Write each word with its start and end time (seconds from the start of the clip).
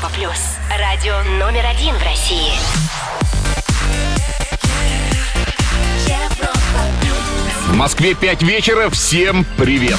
Европа 0.00 0.14
плюс. 0.14 0.56
Радио 0.78 1.12
номер 1.38 1.66
один 1.66 1.94
в 1.94 2.02
России. 2.02 2.52
Европа 6.06 6.84
В 7.66 7.76
Москве 7.76 8.14
5 8.14 8.42
вечера. 8.42 8.88
Всем 8.88 9.44
привет. 9.58 9.98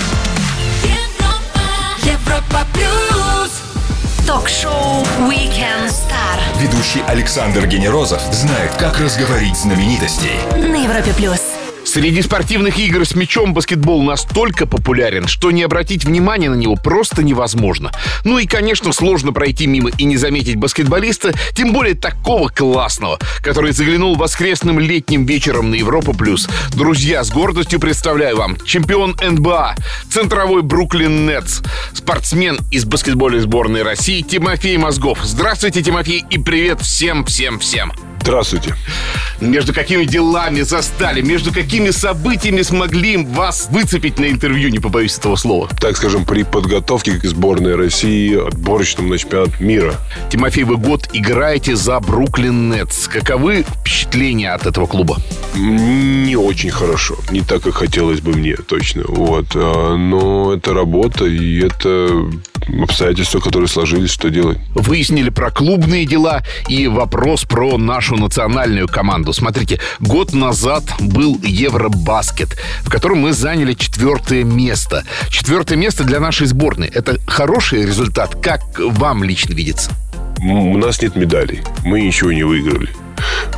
Европа 2.04 2.65
плюс. 2.74 3.62
Ток-шоу 4.26 5.04
Weekend 5.29 5.90
Star 5.90 6.40
Ведущий 6.60 7.02
Александр 7.06 7.68
Генерозов 7.68 8.22
знает, 8.31 8.74
как 8.78 8.99
разговорить 8.99 9.58
знаменитостей. 9.58 10.40
на 10.56 10.83
Европе 10.83 11.13
плюс. 11.13 11.51
Среди 11.92 12.21
спортивных 12.21 12.79
игр 12.79 13.05
с 13.05 13.15
мячом 13.15 13.53
баскетбол 13.53 14.01
настолько 14.01 14.65
популярен, 14.65 15.28
что 15.28 15.51
не 15.51 15.62
обратить 15.62 16.05
внимания 16.05 16.49
на 16.49 16.55
него 16.55 16.77
просто 16.77 17.21
невозможно. 17.21 17.91
Ну 18.23 18.40
и, 18.40 18.45
конечно, 18.45 18.94
сложно 18.94 19.34
пройти 19.34 19.68
мимо 19.68 19.90
и 19.98 20.05
не 20.05 20.16
заметить 20.16 20.55
баскетболиста, 20.55 21.34
тем 21.54 21.73
более 21.73 21.96
такого 21.96 22.48
классного, 22.48 23.20
который 23.44 23.73
заглянул 23.73 24.16
воскресным 24.16 24.80
летним 24.80 25.26
вечером 25.26 25.72
на 25.72 25.76
Европа+. 25.76 26.13
плюс. 26.13 26.48
Друзья, 26.73 27.26
с 27.26 27.30
гордостью 27.30 27.82
представляю 27.82 28.38
вам 28.38 28.55
чемпион 28.66 29.18
НБА, 29.21 29.76
центровой 30.10 30.62
Бруклин 30.62 31.27
Нетс, 31.27 31.60
спортсмен 31.94 32.58
из 32.71 32.85
баскетбольной 32.85 33.41
сборной 33.41 33.84
России 33.84 34.21
Тимофей 34.21 34.77
Мозгов. 34.77 35.20
Здравствуйте, 35.23 35.84
Тимофей, 35.84 36.23
и 36.30 36.38
привет 36.38 36.80
всем-всем-всем. 36.80 38.11
Здравствуйте. 38.22 38.76
Между 39.40 39.74
какими 39.74 40.06
делами 40.06 40.62
застали, 40.62 41.22
между 41.22 41.52
какими 41.52 41.90
событиями 41.90 42.62
смогли 42.62 43.18
вас 43.18 43.68
выцепить 43.72 44.20
на 44.20 44.30
интервью, 44.30 44.70
не 44.70 44.78
побоюсь 44.78 45.18
этого 45.18 45.36
слова. 45.36 45.68
Так 45.80 45.98
скажем, 45.98 46.26
при 46.26 46.44
подготовке 46.44 47.14
к 47.14 47.26
сборной 47.26 47.76
России 47.76 48.48
отборочному 48.48 49.10
на 49.10 49.18
чемпионат 49.18 49.60
мира. 49.60 49.96
Тимофей, 50.30 50.63
вы 50.63 50.78
год 50.78 51.10
играете 51.13 51.76
за 51.76 52.00
Бруклин 52.00 52.70
Нетс. 52.70 53.08
Каковы 53.08 53.63
впечатления 53.63 54.52
от 54.52 54.68
этого 54.68 54.85
клуба? 54.85 55.18
Не 55.56 56.35
очень 56.35 56.70
хорошо. 56.70 57.18
Не 57.32 57.41
так, 57.41 57.63
как 57.63 57.74
хотелось 57.74 58.22
бы 58.22 58.34
мне, 58.34 58.56
точно. 58.56 59.04
Вот. 59.08 59.48
А, 59.56 59.96
Но 59.98 60.54
это 60.54 60.74
работа, 60.74 61.26
и 61.26 61.60
это 61.66 62.30
обстоятельства, 62.84 63.40
которые 63.40 63.68
сложились, 63.68 64.11
что 64.11 64.30
делать. 64.30 64.58
Выяснили 64.73 65.30
про 65.30 65.52
клубные 65.52 66.05
дела 66.05 66.44
и 66.67 66.88
вопрос 66.88 67.44
про 67.44 67.78
нашу 67.78 68.16
национальную 68.16 68.88
команду. 68.88 69.33
Смотрите, 69.33 69.80
год 70.00 70.33
назад 70.33 70.83
был 71.00 71.39
Евробаскет, 71.44 72.58
в 72.83 72.89
котором 72.89 73.19
мы 73.19 73.33
заняли 73.33 73.73
четвертое 73.73 74.44
место. 74.44 75.03
Четвертое 75.30 75.75
место 75.75 76.03
для 76.03 76.19
нашей 76.19 76.47
сборной. 76.47 76.88
Это 76.88 77.19
хороший 77.28 77.86
результат. 77.86 78.36
Как 78.41 78.80
вам 78.80 79.23
лично 79.23 79.53
видится? 79.53 79.91
У 80.39 80.78
нас 80.78 81.02
нет 81.02 81.16
медалей. 81.16 81.61
Мы 81.85 82.02
ничего 82.02 82.31
не 82.31 82.44
выиграли. 82.44 82.89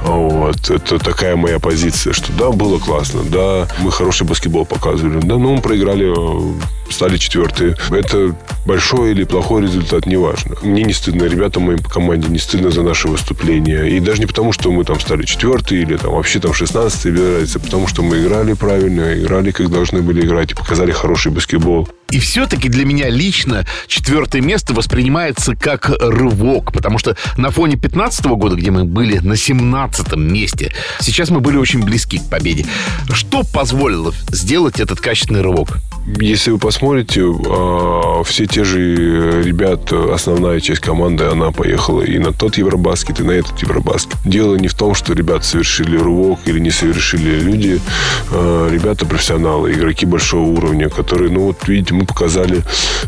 Вот. 0.04 0.70
Это 0.70 1.00
такая 1.00 1.36
моя 1.36 1.60
позиция, 1.60 2.14
что 2.14 2.32
да, 2.34 2.50
было 2.52 2.78
классно, 2.80 3.22
да, 3.24 3.68
мы 3.80 3.92
хороший 3.92 4.28
баскетбол 4.28 4.66
показывали, 4.66 5.20
да, 5.22 5.38
но 5.38 5.56
мы 5.56 5.62
проиграли, 5.62 6.12
э, 6.12 6.54
стали 6.90 7.18
четвертые. 7.18 7.78
Это 7.92 8.36
большой 8.66 9.12
или 9.12 9.24
плохой 9.24 9.64
результат, 9.64 10.06
неважно. 10.06 10.56
Мне 10.62 10.84
не 10.84 10.94
стыдно, 10.94 11.24
ребятам 11.24 11.64
моим 11.64 11.80
по 11.80 11.90
команде 11.90 12.28
не 12.30 12.40
стыдно 12.40 12.72
за 12.72 12.82
наше 12.84 13.08
выступление. 13.08 13.90
И 13.90 14.00
даже 14.00 14.20
не 14.20 14.26
потому, 14.26 14.52
что 14.54 14.72
мы 14.72 14.84
там 14.84 15.00
стали 15.00 15.24
четвертые 15.24 15.82
или 15.82 15.98
там 15.98 16.14
вообще 16.14 16.40
там 16.40 16.54
шестнадцатые, 16.54 17.14
без 17.14 17.22
разницы, 17.22 17.60
потому 17.60 17.88
что 17.88 18.04
мы 18.04 18.20
играли 18.22 18.54
правильно, 18.54 19.14
играли 19.14 19.52
как 19.52 19.70
должны 19.70 20.02
были 20.02 20.26
играть 20.26 20.52
и 20.52 20.56
показали 20.56 20.92
хороший 20.92 21.32
баскетбол. 21.32 21.88
И 22.12 22.20
все-таки 22.20 22.70
для 22.70 22.86
меня 22.86 23.10
лично 23.10 23.66
четвертое 23.88 24.42
место 24.42 24.74
воспринимается 24.74 25.56
как 25.56 25.90
рывок, 26.00 26.72
потому 26.72 27.00
что 27.00 27.18
на 27.38 27.50
фоне 27.50 27.76
15 27.76 28.26
года, 28.26 28.56
где 28.56 28.70
мы 28.70 28.86
были 28.86 29.18
на 29.18 29.36
17 29.36 30.16
месте, 30.16 30.74
сейчас 31.00 31.32
мы 31.32 31.40
были 31.40 31.58
очень 31.58 31.84
близки 31.84 32.20
к 32.20 32.30
победе. 32.30 32.66
Что 33.12 33.44
позволило 33.44 34.14
сделать 34.30 34.80
этот 34.80 35.02
качественный 35.02 35.42
рывок? 35.42 35.80
Если 36.06 36.52
вы 36.52 36.58
посмотрите, 36.58 37.24
а, 37.24 38.24
все 38.24 38.46
те 38.46 38.66
же 38.66 39.42
ребята, 39.42 40.14
основная 40.14 40.60
часть 40.60 40.82
команды, 40.82 41.24
она 41.24 41.52
поехала 41.52 42.02
и 42.02 42.18
на 42.20 42.34
тот 42.34 42.58
Евробаскет, 42.58 43.22
и 43.22 43.24
на 43.24 43.32
этот 43.32 43.62
Евробаскет. 43.62 44.18
Дело 44.26 44.56
не 44.56 44.68
в 44.68 44.74
том, 44.74 44.96
что 44.96 45.14
ребята 45.14 45.46
совершили 45.46 45.98
рывок 45.98 46.40
или 46.46 46.60
не 46.60 46.72
совершили 46.72 47.40
люди. 47.40 47.80
а, 48.32 48.70
Ребята 48.70 49.06
профессионалы, 49.06 49.72
игроки 49.72 50.06
большого 50.06 50.50
уровня, 50.50 50.90
которые, 50.90 51.32
ну 51.32 51.48
вот 51.48 51.68
видите, 51.68 51.94
мы 51.94 52.06
показали 52.06 52.64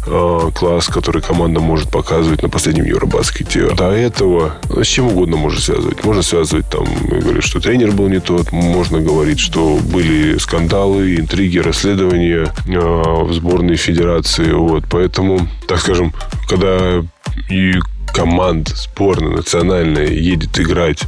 а, 0.07 0.49
класс, 0.51 0.87
который 0.87 1.21
команда 1.21 1.59
может 1.59 1.89
показывать 1.89 2.43
на 2.43 2.49
последнем 2.49 2.85
Евробаскете. 2.85 3.71
До 3.75 3.91
этого 3.91 4.55
ну, 4.69 4.83
с 4.83 4.87
чем 4.87 5.07
угодно 5.07 5.35
можно 5.35 5.59
связывать. 5.59 6.03
Можно 6.05 6.21
связывать 6.21 6.69
там, 6.69 6.85
говорить, 7.09 7.43
что 7.43 7.59
тренер 7.59 7.91
был 7.91 8.07
не 8.07 8.21
тот, 8.21 8.53
можно 8.53 8.99
говорить, 8.99 9.39
что 9.39 9.79
были 9.83 10.37
скандалы, 10.37 11.17
интриги, 11.17 11.57
расследования 11.57 12.53
в 12.87 13.33
сборной 13.33 13.75
федерации. 13.75 14.51
Вот. 14.51 14.85
Поэтому, 14.89 15.47
так 15.67 15.79
скажем, 15.79 16.13
когда 16.47 17.03
и 17.49 17.73
команда, 18.15 18.71
сборная 18.75 19.35
национальная 19.35 20.07
едет 20.07 20.57
играть 20.57 21.03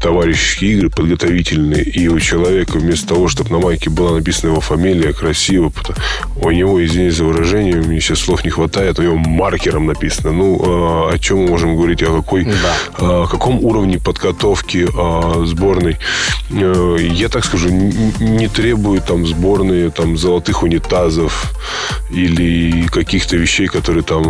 товарищеские 0.00 0.72
игры 0.74 0.90
подготовительные, 0.90 1.82
и 1.82 2.06
у 2.06 2.20
человека 2.20 2.78
вместо 2.78 3.08
того, 3.08 3.26
чтобы 3.26 3.50
на 3.50 3.58
майке 3.58 3.90
была 3.90 4.12
написана 4.12 4.50
его 4.50 4.60
фамилия 4.60 5.12
красиво, 5.12 5.72
у 6.36 6.50
него, 6.50 6.84
извините 6.84 7.16
за 7.16 7.24
выражение, 7.24 7.76
мне 7.76 8.00
сейчас 8.00 8.20
слов 8.20 8.44
не 8.44 8.50
хватает, 8.50 8.98
у 8.98 9.02
него 9.02 9.16
маркером 9.16 9.86
написано. 9.86 10.32
Ну, 10.32 10.60
а, 10.62 11.10
о 11.12 11.18
чем 11.18 11.38
мы 11.38 11.48
можем 11.48 11.74
говорить, 11.74 12.02
о 12.02 12.14
какой, 12.14 12.46
о 12.98 13.26
каком 13.26 13.64
уровне 13.64 13.98
подготовки 13.98 14.86
а, 14.96 15.44
сборной. 15.44 15.96
Э, 16.50 16.96
Я 17.00 17.28
так 17.28 17.44
скажу, 17.44 17.68
не 17.70 18.48
требую 18.48 19.00
там 19.00 19.26
сборные 19.26 19.90
там 19.90 20.16
золотых 20.16 20.62
унитазов 20.62 21.52
или 22.10 22.86
каких-то 22.88 23.36
вещей, 23.36 23.66
которые 23.66 24.04
там 24.04 24.22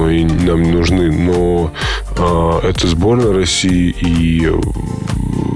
нам 0.46 0.62
нужны, 0.72 1.10
но 1.10 1.72
а, 2.13 2.13
это 2.16 2.86
сборная 2.86 3.32
России 3.32 3.94
и 4.00 4.50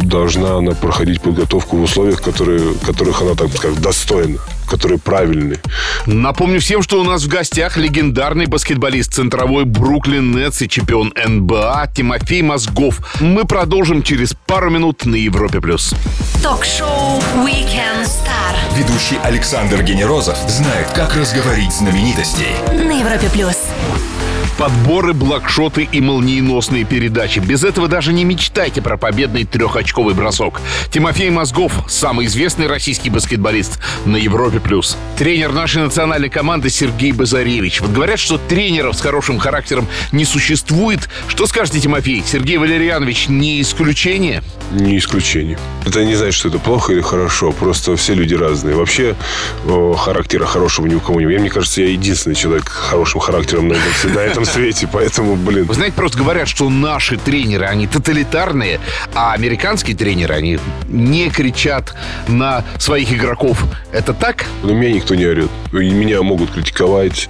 должна 0.09 0.57
она 0.57 0.73
проходить 0.73 1.21
подготовку 1.21 1.77
в 1.77 1.83
условиях, 1.83 2.23
которые, 2.23 2.75
которых 2.85 3.21
она, 3.23 3.35
так 3.35 3.55
сказать, 3.55 3.81
достойна, 3.81 4.39
которые 4.67 4.99
правильные. 4.99 5.61
Напомню 6.07 6.61
всем, 6.61 6.83
что 6.83 7.01
у 7.01 7.05
нас 7.05 7.25
в 7.25 7.29
гостях 7.29 7.77
легендарный 7.77 8.47
баскетболист 8.47 9.13
центровой 9.13 9.65
Бруклин 9.65 10.33
Нетс 10.35 10.63
и 10.63 10.69
чемпион 10.69 11.13
НБА 11.15 11.93
Тимофей 11.95 12.43
Мозгов. 12.43 13.01
Мы 13.21 13.45
продолжим 13.45 14.03
через 14.03 14.35
пару 14.47 14.71
минут 14.71 15.05
на 15.05 15.17
Европе+. 15.17 15.61
плюс. 15.61 15.95
Ток-шоу 16.43 17.19
Weekend 17.45 18.05
Star 18.05 18.39
Ведущий 18.77 19.19
Александр 19.25 19.83
Генерозов 19.83 20.39
знает, 20.49 20.89
как 20.95 21.15
разговорить 21.17 21.73
знаменитостей. 21.73 22.55
на 22.73 22.99
Европе 23.01 23.29
плюс. 23.33 23.57
Подборы, 24.59 25.13
блокшоты 25.13 25.89
и 25.91 26.01
молниеносные 26.01 26.85
передачи. 26.85 27.39
Без 27.39 27.63
этого 27.63 27.87
даже 27.87 28.13
не 28.13 28.25
мечтайте 28.25 28.83
про 28.83 28.97
победный 28.97 29.45
трехочковый 29.45 30.15
бросок. 30.15 30.61
Тимофей 30.91 31.31
Мозгов, 31.31 31.73
самый 31.89 32.27
известный 32.27 32.67
российский 32.67 33.09
баскетболист 33.09 33.79
на 34.05 34.17
Европе+. 34.17 34.59
плюс. 34.59 34.97
Тренер 35.17 35.53
нашей 35.53 35.83
национальной 35.83 36.29
команды 36.29 36.71
Сергей 36.71 37.13
Базаревич. 37.13 37.81
Вот 37.81 37.93
говорят, 37.93 38.19
что 38.19 38.37
тренеров 38.37 38.97
с 38.97 39.01
хорошим 39.01 39.39
характером 39.39 39.87
не 40.11 40.25
существует. 40.25 41.09
Что 41.29 41.47
скажете, 41.47 41.79
Тимофей? 41.79 42.25
Сергей 42.27 42.57
Валерьянович 42.57 43.29
не 43.29 43.63
исключение? 43.63 44.43
Не 44.73 44.99
исключение. 44.99 45.57
Это 45.87 46.05
не 46.05 46.17
значит, 46.17 46.35
что 46.35 46.49
это 46.49 46.59
плохо 46.59 46.93
или 46.93 47.01
хорошо. 47.01 47.53
Просто 47.53 47.95
все 47.95 48.13
люди 48.13 48.35
разные. 48.35 48.75
Вообще 48.75 49.15
характера 49.97 50.47
хорошего 50.47 50.87
ни 50.87 50.97
у 50.97 51.01
кого 51.01 51.21
нет. 51.21 51.31
Я, 51.31 51.39
мне 51.39 51.49
кажется, 51.49 51.81
я 51.81 51.91
единственный 51.91 52.35
человек 52.35 52.69
с 52.69 52.73
хорошим 52.73 53.21
характером 53.21 53.69
на 53.69 54.19
этом 54.19 54.48
свете. 54.49 54.89
Поэтому, 54.91 55.37
блин, 55.37 55.65
Вы 55.65 55.75
знаете, 55.75 55.95
просто 55.95 56.19
говорят, 56.19 56.49
что 56.49 56.69
наши 56.71 57.17
тренеры, 57.17 57.67
они 57.67 57.87
тоталитарные, 57.87 58.81
а 59.15 59.33
американские 59.33 59.97
тренеры, 59.97 60.35
они 60.35 60.59
не 60.89 61.31
кричат 61.31 61.95
на 62.27 62.65
своих 62.79 63.13
игроков. 63.13 63.63
Это 63.93 64.13
так? 64.13 64.47
на 64.63 64.73
меня 64.73 64.93
никто 64.93 65.15
не 65.15 65.27
орет. 65.27 65.51
Меня 65.73 66.23
могут 66.23 66.51
критиковать, 66.51 67.29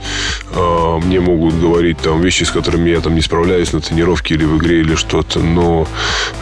а, 0.54 0.98
мне 0.98 1.20
могут 1.20 1.54
говорить 1.54 1.98
там 1.98 2.20
вещи, 2.20 2.44
с 2.44 2.50
которыми 2.50 2.90
я 2.90 3.00
там 3.00 3.14
не 3.14 3.20
справляюсь 3.20 3.72
на 3.72 3.80
тренировке 3.80 4.34
или 4.34 4.44
в 4.44 4.58
игре 4.58 4.80
или 4.80 4.94
что-то, 4.94 5.40
но 5.40 5.86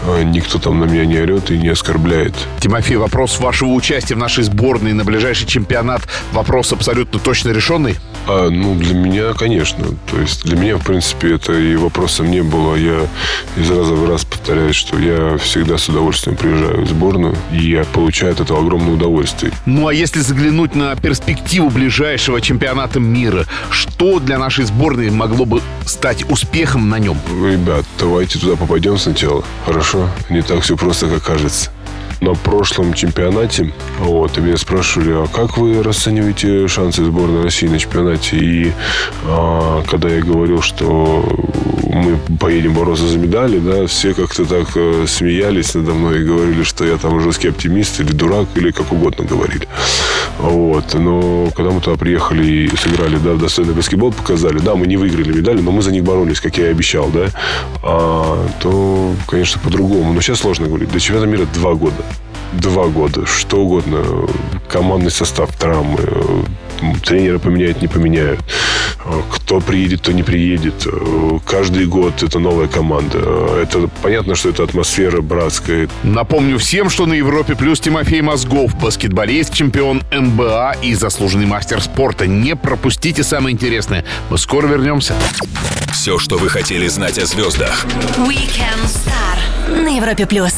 а, 0.04 0.22
никто 0.22 0.58
там 0.58 0.80
на 0.80 0.84
меня 0.84 1.04
не 1.04 1.18
орет 1.18 1.50
и 1.50 1.58
не 1.58 1.68
оскорбляет. 1.68 2.34
Тимофей, 2.60 2.96
вопрос 2.96 3.38
вашего 3.38 3.70
участия 3.70 4.14
в 4.14 4.18
нашей 4.18 4.44
сборной 4.44 4.92
на 4.92 5.04
ближайший 5.04 5.46
чемпионат, 5.46 6.02
вопрос 6.32 6.72
абсолютно 6.72 7.18
точно 7.18 7.50
решенный? 7.50 7.96
А, 8.26 8.48
ну, 8.50 8.74
для 8.74 8.94
меня, 8.94 9.34
конечно. 9.34 9.84
То 10.10 10.20
есть 10.20 10.44
для 10.44 10.56
меня 10.56 10.65
меня, 10.66 10.78
в 10.78 10.84
принципе, 10.84 11.34
это 11.34 11.52
и 11.52 11.76
вопросом 11.76 12.30
не 12.30 12.42
было. 12.42 12.74
Я 12.74 13.06
из 13.56 13.70
раза 13.70 13.94
в 13.94 14.08
раз 14.10 14.24
повторяю, 14.24 14.74
что 14.74 14.98
я 14.98 15.38
всегда 15.38 15.78
с 15.78 15.88
удовольствием 15.88 16.36
приезжаю 16.36 16.84
в 16.84 16.88
сборную, 16.88 17.36
и 17.52 17.70
я 17.70 17.84
получаю 17.84 18.32
от 18.32 18.40
этого 18.40 18.60
огромное 18.60 18.94
удовольствие. 18.94 19.52
Ну 19.64 19.86
а 19.86 19.94
если 19.94 20.20
заглянуть 20.20 20.74
на 20.74 20.96
перспективу 20.96 21.70
ближайшего 21.70 22.40
чемпионата 22.40 22.98
мира, 22.98 23.46
что 23.70 24.18
для 24.18 24.38
нашей 24.38 24.64
сборной 24.64 25.10
могло 25.10 25.44
бы 25.44 25.62
стать 25.86 26.28
успехом 26.28 26.88
на 26.88 26.98
нем? 26.98 27.16
Ребят, 27.28 27.84
давайте 28.00 28.38
туда 28.40 28.56
попадем 28.56 28.98
сначала. 28.98 29.44
Хорошо? 29.64 30.10
Не 30.30 30.42
так 30.42 30.62
все 30.62 30.76
просто, 30.76 31.08
как 31.08 31.22
кажется 31.22 31.70
на 32.20 32.34
прошлом 32.34 32.94
чемпионате, 32.94 33.72
вот, 33.98 34.38
и 34.38 34.40
меня 34.40 34.56
спрашивали, 34.56 35.12
а 35.12 35.26
как 35.26 35.58
вы 35.58 35.82
расцениваете 35.82 36.68
шансы 36.68 37.04
сборной 37.04 37.42
России 37.42 37.66
на 37.66 37.78
чемпионате? 37.78 38.36
И 38.36 38.72
а, 39.24 39.82
когда 39.88 40.08
я 40.08 40.22
говорил, 40.22 40.62
что 40.62 41.24
мы 41.96 42.18
поедем 42.38 42.74
бороться 42.74 43.06
за 43.06 43.18
медали, 43.18 43.58
да, 43.58 43.86
все 43.86 44.14
как-то 44.14 44.44
так 44.44 44.68
э, 44.76 45.04
смеялись 45.06 45.74
надо 45.74 45.94
мной 45.94 46.20
и 46.20 46.24
говорили, 46.24 46.62
что 46.62 46.84
я 46.84 46.96
там 46.96 47.20
жесткий 47.20 47.48
оптимист 47.48 48.00
или 48.00 48.12
дурак, 48.12 48.46
или 48.54 48.70
как 48.70 48.92
угодно 48.92 49.24
говорили. 49.24 49.66
Вот. 50.38 50.94
Но 50.94 51.50
когда 51.54 51.70
мы 51.70 51.80
туда 51.80 51.96
приехали 51.96 52.44
и 52.44 52.76
сыграли, 52.76 53.16
да, 53.16 53.34
достойный 53.34 53.74
баскетбол, 53.74 54.12
показали, 54.12 54.58
да, 54.58 54.74
мы 54.74 54.86
не 54.86 54.96
выиграли 54.96 55.32
медали, 55.32 55.60
но 55.60 55.70
мы 55.70 55.82
за 55.82 55.92
них 55.92 56.04
боролись, 56.04 56.40
как 56.40 56.58
я 56.58 56.66
и 56.66 56.70
обещал, 56.70 57.08
да, 57.08 57.28
а, 57.82 58.46
то, 58.60 59.14
конечно, 59.26 59.60
по-другому. 59.62 60.12
Но 60.12 60.20
сейчас 60.20 60.40
сложно 60.40 60.66
говорить. 60.66 60.90
До 60.90 61.00
чемпионата 61.00 61.30
мира 61.30 61.46
два 61.54 61.74
года 61.74 61.96
два 62.60 62.86
года, 62.86 63.26
что 63.26 63.58
угодно, 63.58 64.04
командный 64.68 65.10
состав, 65.10 65.54
травмы, 65.56 66.00
тренера 67.04 67.38
поменяют, 67.38 67.80
не 67.82 67.88
поменяют. 67.88 68.40
Кто 69.30 69.60
приедет, 69.60 70.00
кто 70.00 70.12
не 70.12 70.24
приедет. 70.24 70.86
Каждый 71.46 71.86
год 71.86 72.22
это 72.22 72.40
новая 72.40 72.66
команда. 72.66 73.18
Это 73.62 73.88
понятно, 74.02 74.34
что 74.34 74.48
это 74.48 74.64
атмосфера 74.64 75.20
братская. 75.20 75.88
Напомню 76.02 76.58
всем, 76.58 76.90
что 76.90 77.06
на 77.06 77.12
Европе 77.14 77.54
плюс 77.54 77.78
Тимофей 77.78 78.20
Мозгов, 78.20 78.74
баскетболист, 78.80 79.54
чемпион 79.54 80.02
НБА 80.10 80.76
и 80.82 80.94
заслуженный 80.94 81.46
мастер 81.46 81.80
спорта. 81.80 82.26
Не 82.26 82.56
пропустите 82.56 83.22
самое 83.22 83.54
интересное. 83.54 84.04
Мы 84.28 84.38
скоро 84.38 84.66
вернемся. 84.66 85.14
Все, 85.92 86.18
что 86.18 86.36
вы 86.36 86.48
хотели 86.48 86.88
знать 86.88 87.18
о 87.18 87.26
звездах. 87.26 87.86
Weekend 88.18 88.84
Star 88.84 89.82
на 89.82 89.96
Европе 89.96 90.26
плюс 90.26 90.52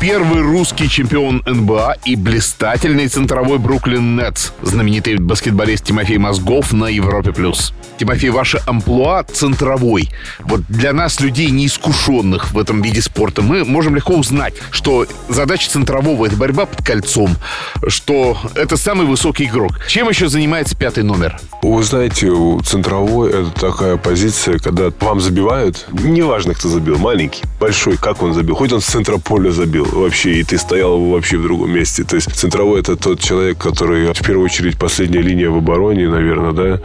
первый 0.00 0.40
русский 0.40 0.88
чемпион 0.88 1.42
НБА 1.44 1.96
и 2.06 2.16
блистательный 2.16 3.06
центровой 3.06 3.58
Бруклин 3.58 4.16
Нетс, 4.16 4.52
знаменитый 4.62 5.18
баскетболист 5.18 5.84
Тимофей 5.84 6.16
Мозгов 6.16 6.72
на 6.72 6.86
Европе+. 6.86 7.32
плюс. 7.32 7.74
Тимофей, 7.98 8.30
ваше 8.30 8.62
амплуа 8.66 9.24
центровой. 9.24 10.08
Вот 10.40 10.62
для 10.70 10.94
нас, 10.94 11.20
людей 11.20 11.50
неискушенных 11.50 12.52
в 12.52 12.58
этом 12.58 12.80
виде 12.80 13.02
спорта, 13.02 13.42
мы 13.42 13.66
можем 13.66 13.94
легко 13.94 14.14
узнать, 14.14 14.54
что 14.70 15.06
задача 15.28 15.68
центрового— 15.68 16.24
это 16.26 16.36
борьба 16.36 16.64
под 16.64 16.82
кольцом, 16.82 17.36
что 17.86 18.38
это 18.54 18.78
самый 18.78 19.06
высокий 19.06 19.44
игрок. 19.44 19.72
Чем 19.86 20.08
еще 20.08 20.28
занимается 20.28 20.74
пятый 20.74 21.04
номер? 21.04 21.38
Вы 21.62 21.82
знаете, 21.82 22.32
центровой— 22.64 23.30
это 23.32 23.50
такая 23.50 23.98
позиция, 23.98 24.58
когда 24.58 24.90
вам 25.00 25.20
забивают, 25.20 25.86
неважно, 25.92 26.54
кто 26.54 26.70
забил, 26.70 26.96
маленький, 26.96 27.42
большой, 27.60 27.98
как 27.98 28.22
он 28.22 28.32
забил, 28.32 28.54
хоть 28.54 28.72
он 28.72 28.80
с 28.80 28.86
центра 28.86 29.18
поля 29.18 29.50
забил, 29.50 29.89
вообще, 29.92 30.40
и 30.40 30.44
ты 30.44 30.58
стоял 30.58 31.00
вообще 31.00 31.38
в 31.38 31.42
другом 31.42 31.72
месте. 31.72 32.04
То 32.04 32.16
есть 32.16 32.32
центровой 32.34 32.80
это 32.80 32.96
тот 32.96 33.20
человек, 33.20 33.58
который 33.58 34.12
в 34.12 34.22
первую 34.24 34.44
очередь 34.44 34.78
последняя 34.78 35.22
линия 35.22 35.50
в 35.50 35.56
обороне, 35.56 36.08
наверное, 36.08 36.52
да, 36.52 36.80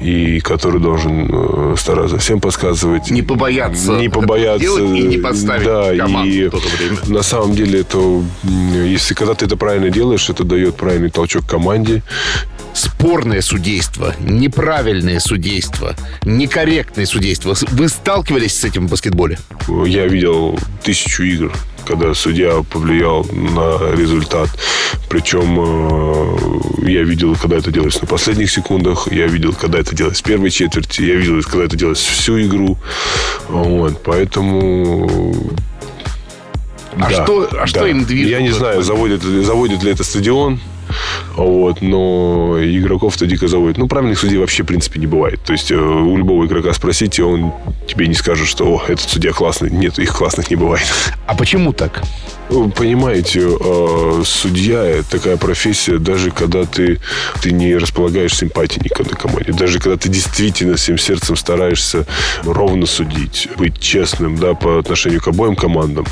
и 0.00 0.40
который 0.40 0.80
должен 0.80 1.28
э, 1.30 1.74
стараться 1.78 2.18
всем 2.18 2.40
подсказывать. 2.40 3.10
Не 3.10 3.22
побояться. 3.22 3.92
Не 3.92 4.08
побояться. 4.08 4.80
И 4.80 5.02
не 5.02 5.18
подставить 5.18 5.64
да, 5.66 5.96
команду 5.96 6.28
и 6.28 6.48
время. 6.48 6.98
На 7.06 7.22
самом 7.22 7.54
деле, 7.54 7.80
это, 7.80 8.22
если 8.44 9.14
когда 9.14 9.34
ты 9.34 9.46
это 9.46 9.56
правильно 9.56 9.90
делаешь, 9.90 10.28
это 10.28 10.44
дает 10.44 10.76
правильный 10.76 11.10
толчок 11.10 11.46
команде 11.46 12.02
спорное 12.76 13.40
судейство, 13.40 14.14
неправильное 14.20 15.18
судейство, 15.18 15.96
некорректное 16.24 17.06
судейство. 17.06 17.54
Вы 17.70 17.88
сталкивались 17.88 18.58
с 18.58 18.64
этим 18.64 18.86
в 18.86 18.90
баскетболе? 18.90 19.38
Я 19.86 20.06
видел 20.06 20.58
тысячу 20.82 21.22
игр 21.24 21.52
когда 21.86 22.14
судья 22.14 22.64
повлиял 22.68 23.24
на 23.30 23.94
результат. 23.94 24.48
Причем 25.08 25.56
э, 26.84 26.90
я 26.90 27.04
видел, 27.04 27.36
когда 27.36 27.58
это 27.58 27.70
делается 27.70 28.00
на 28.00 28.08
последних 28.08 28.50
секундах, 28.50 29.06
я 29.12 29.28
видел, 29.28 29.54
когда 29.54 29.78
это 29.78 29.94
делается 29.94 30.24
в 30.24 30.26
первой 30.26 30.50
четверти, 30.50 31.02
я 31.02 31.14
видел, 31.14 31.40
когда 31.42 31.64
это 31.64 31.76
делается 31.76 32.10
всю 32.10 32.42
игру. 32.42 32.76
Вот, 33.48 34.02
поэтому 34.02 35.54
а 36.96 37.10
да, 37.10 37.24
что, 37.24 37.48
а 37.52 37.54
да. 37.54 37.66
что 37.66 37.86
им 37.86 38.04
движет? 38.04 38.30
Я 38.30 38.40
не 38.40 38.50
знаю, 38.50 38.82
заводит, 38.82 39.22
заводит 39.22 39.82
ли 39.82 39.92
это 39.92 40.02
стадион, 40.02 40.60
вот, 41.36 41.82
но 41.82 42.56
игроков-то 42.60 43.26
дико 43.26 43.48
заводит. 43.48 43.78
Ну, 43.78 43.88
правильных 43.88 44.18
судей 44.18 44.38
вообще, 44.38 44.62
в 44.62 44.66
принципе, 44.66 45.00
не 45.00 45.06
бывает. 45.06 45.40
То 45.44 45.52
есть, 45.52 45.70
э, 45.70 45.76
у 45.76 46.16
любого 46.16 46.46
игрока 46.46 46.72
спросите, 46.72 47.22
он 47.22 47.52
тебе 47.86 48.06
не 48.06 48.14
скажет, 48.14 48.48
что 48.48 48.66
О, 48.66 48.82
этот 48.86 49.08
судья 49.08 49.32
классный. 49.32 49.70
Нет, 49.70 49.98
их 49.98 50.16
классных 50.16 50.50
не 50.50 50.56
бывает. 50.56 50.86
А 51.26 51.34
почему 51.34 51.72
так? 51.72 52.02
Понимаете, 52.48 53.40
э, 53.40 54.22
судья– 54.24 55.02
такая 55.10 55.36
профессия, 55.36 55.98
даже 55.98 56.30
когда 56.30 56.64
ты, 56.64 57.00
ты 57.42 57.50
не 57.50 57.76
располагаешь 57.76 58.32
к 58.88 59.00
одной 59.00 59.16
команде, 59.16 59.52
даже 59.52 59.78
когда 59.80 59.96
ты 59.96 60.08
действительно 60.08 60.76
всем 60.76 60.96
сердцем 60.96 61.36
стараешься 61.36 62.06
ровно 62.44 62.86
судить, 62.86 63.48
быть 63.56 63.80
честным 63.80 64.36
да, 64.36 64.54
по 64.54 64.78
отношению 64.78 65.20
к 65.20 65.28
обоим 65.28 65.56
командам, 65.56 66.06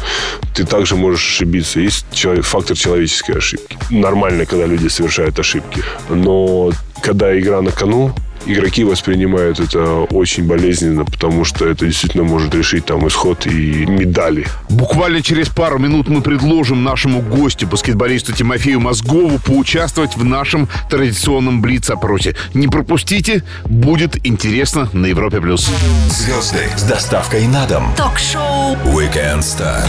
ты 0.54 0.64
также 0.64 0.96
можешь 0.96 1.24
ошибиться. 1.24 1.80
Есть 1.80 2.06
фактор 2.42 2.76
человеческой 2.76 3.38
ошибки. 3.38 3.78
Нормально, 3.90 4.44
когда 4.44 4.66
люди 4.66 4.88
совершают 4.88 5.38
ошибки. 5.38 5.82
Но 6.08 6.72
когда 7.00 7.38
игра 7.38 7.62
на 7.62 7.70
кону, 7.70 8.12
игроки 8.46 8.84
воспринимают 8.84 9.60
это 9.60 10.00
очень 10.10 10.46
болезненно, 10.46 11.04
потому 11.04 11.44
что 11.44 11.66
это 11.66 11.86
действительно 11.86 12.24
может 12.24 12.54
решить 12.54 12.86
там 12.86 13.06
исход 13.08 13.46
и 13.46 13.86
медали. 13.86 14.46
Буквально 14.68 15.22
через 15.22 15.48
пару 15.48 15.78
минут 15.78 16.08
мы 16.08 16.22
предложим 16.22 16.82
нашему 16.82 17.20
гостю, 17.20 17.66
баскетболисту 17.66 18.32
Тимофею 18.32 18.80
Мозгову, 18.80 19.38
поучаствовать 19.38 20.16
в 20.16 20.24
нашем 20.24 20.68
традиционном 20.90 21.60
блиц-опросе. 21.60 22.34
Не 22.54 22.68
пропустите, 22.68 23.44
будет 23.64 24.26
интересно 24.26 24.88
на 24.92 25.06
Европе+. 25.06 25.40
плюс. 25.40 25.70
Звезды 26.08 26.66
с 26.76 26.82
доставкой 26.82 27.46
на 27.46 27.66
дом. 27.66 27.94
Ток-шоу 27.96 28.76
Weekend 28.86 29.40
Star 29.40 29.88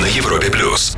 на 0.00 0.06
Европе+. 0.06 0.50
плюс. 0.50 0.96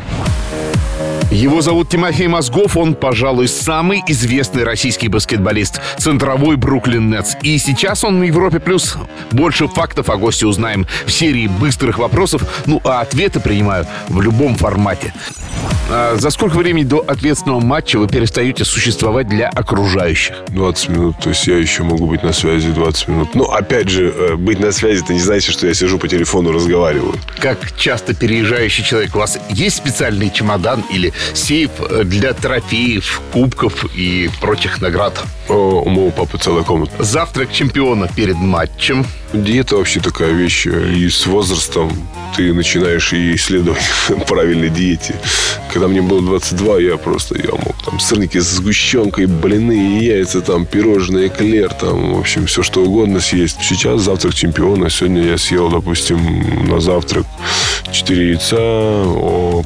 Его 1.30 1.60
зовут 1.60 1.88
Тимофей 1.88 2.28
Мозгов, 2.28 2.76
он, 2.76 2.94
пожалуй, 2.94 3.48
самый 3.48 4.02
известный 4.06 4.64
российский 4.64 5.08
баскетболист, 5.08 5.80
центровой 5.98 6.56
Бруклин 6.56 7.10
Нетс. 7.10 7.34
И 7.42 7.58
сейчас 7.58 8.04
он 8.04 8.20
на 8.20 8.24
Европе+. 8.24 8.60
плюс. 8.60 8.96
Больше 9.32 9.66
фактов 9.68 10.10
о 10.10 10.16
госте 10.16 10.46
узнаем 10.46 10.86
в 11.06 11.10
серии 11.10 11.48
быстрых 11.48 11.98
вопросов, 11.98 12.42
ну 12.66 12.80
а 12.84 13.00
ответы 13.00 13.40
принимаю 13.40 13.86
в 14.08 14.20
любом 14.20 14.54
формате. 14.56 15.12
А 15.90 16.16
за 16.16 16.30
сколько 16.30 16.56
времени 16.56 16.84
до 16.84 17.00
ответственного 17.00 17.60
матча 17.60 17.98
вы 17.98 18.08
перестаете 18.08 18.64
существовать 18.64 19.28
для 19.28 19.48
окружающих? 19.48 20.34
20 20.48 20.88
минут. 20.88 21.16
То 21.22 21.30
есть 21.30 21.46
я 21.46 21.58
еще 21.58 21.82
могу 21.82 22.06
быть 22.06 22.22
на 22.22 22.32
связи 22.32 22.68
20 22.70 23.08
минут. 23.08 23.34
Но 23.34 23.44
опять 23.44 23.88
же, 23.88 24.12
э, 24.16 24.36
быть 24.36 24.60
на 24.60 24.72
связи, 24.72 25.02
это 25.02 25.12
не 25.12 25.20
значит, 25.20 25.52
что 25.52 25.66
я 25.66 25.74
сижу 25.74 25.98
по 25.98 26.08
телефону 26.08 26.52
разговариваю. 26.52 27.14
Как 27.38 27.76
часто 27.76 28.14
переезжающий 28.14 28.84
человек, 28.84 29.14
у 29.14 29.18
вас 29.18 29.38
есть 29.50 29.76
специальный 29.76 30.30
чемодан 30.30 30.82
или 30.90 31.12
сейф 31.32 31.70
для 32.04 32.32
трофеев, 32.32 33.20
кубков 33.32 33.84
и 33.94 34.30
прочих 34.40 34.80
наград? 34.80 35.22
О, 35.48 35.82
у 35.84 35.88
моего 35.88 36.10
папы 36.10 36.38
целая 36.38 36.64
комната. 36.64 37.02
Завтрак 37.02 37.52
чемпиона 37.52 38.08
перед 38.14 38.36
матчем. 38.36 39.04
Диета 39.42 39.76
вообще 39.76 40.00
такая 40.00 40.32
вещь. 40.32 40.66
И 40.66 41.08
с 41.08 41.26
возрастом 41.26 41.90
ты 42.36 42.52
начинаешь 42.52 43.12
и 43.12 43.34
исследовать 43.34 43.82
правильной 44.28 44.70
диете. 44.70 45.14
Когда 45.72 45.88
мне 45.88 46.02
было 46.02 46.22
22, 46.22 46.78
я 46.78 46.96
просто, 46.96 47.36
я 47.36 47.50
мог 47.50 47.74
там 47.84 47.98
сырники 48.00 48.38
с 48.38 48.44
сгущенкой, 48.44 49.26
блины, 49.26 50.02
яйца, 50.02 50.40
там, 50.40 50.66
пирожные, 50.66 51.28
эклер, 51.28 51.72
там, 51.72 52.14
в 52.14 52.18
общем, 52.18 52.46
все 52.46 52.62
что 52.62 52.82
угодно 52.82 53.20
съесть. 53.20 53.58
Сейчас 53.62 54.02
завтрак 54.02 54.34
чемпиона. 54.34 54.90
Сегодня 54.90 55.22
я 55.22 55.38
съел, 55.38 55.68
допустим, 55.68 56.66
на 56.68 56.80
завтрак 56.80 57.26
4 57.92 58.28
яйца, 58.28 58.56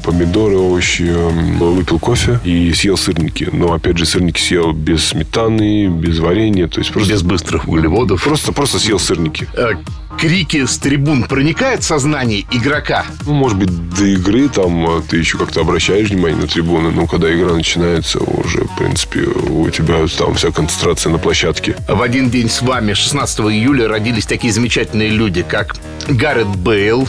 помидоры, 0.03 0.57
овощи, 0.57 1.11
выпил 1.59 1.99
кофе 1.99 2.39
и 2.43 2.73
съел 2.73 2.97
сырники. 2.97 3.49
Но, 3.51 3.73
опять 3.73 3.97
же, 3.97 4.05
сырники 4.05 4.39
съел 4.39 4.73
без 4.73 5.05
сметаны, 5.05 5.87
без 5.87 6.19
варенья, 6.19 6.67
то 6.67 6.79
есть 6.79 6.91
просто... 6.91 7.11
Без 7.11 7.21
быстрых 7.23 7.67
углеводов. 7.67 8.23
Просто, 8.23 8.51
просто 8.51 8.79
съел 8.79 8.99
сырники. 8.99 9.47
Э, 9.59 9.73
крики 10.17 10.65
с 10.65 10.77
трибун 10.77 11.23
проникают 11.23 11.83
в 11.83 11.85
сознание 11.85 12.45
игрока? 12.49 13.05
Ну, 13.25 13.33
может 13.33 13.57
быть, 13.57 13.89
до 13.89 14.05
игры 14.05 14.47
там 14.47 15.03
ты 15.03 15.17
еще 15.17 15.37
как-то 15.37 15.61
обращаешь 15.61 16.09
внимание 16.09 16.39
на 16.39 16.47
трибуны, 16.47 16.91
но 16.91 17.05
когда 17.07 17.33
игра 17.33 17.53
начинается, 17.53 18.19
уже, 18.19 18.63
в 18.63 18.77
принципе, 18.77 19.19
у 19.19 19.69
тебя 19.69 20.05
там 20.17 20.35
вся 20.35 20.51
концентрация 20.51 21.11
на 21.11 21.17
площадке. 21.17 21.75
В 21.89 22.01
один 22.01 22.29
день 22.29 22.49
с 22.49 22.61
вами, 22.61 22.93
16 22.93 23.39
июля, 23.41 23.89
родились 23.89 24.25
такие 24.25 24.53
замечательные 24.53 25.09
люди, 25.09 25.41
как 25.41 25.75
Гаррет 26.07 26.47
Бейл, 26.47 27.05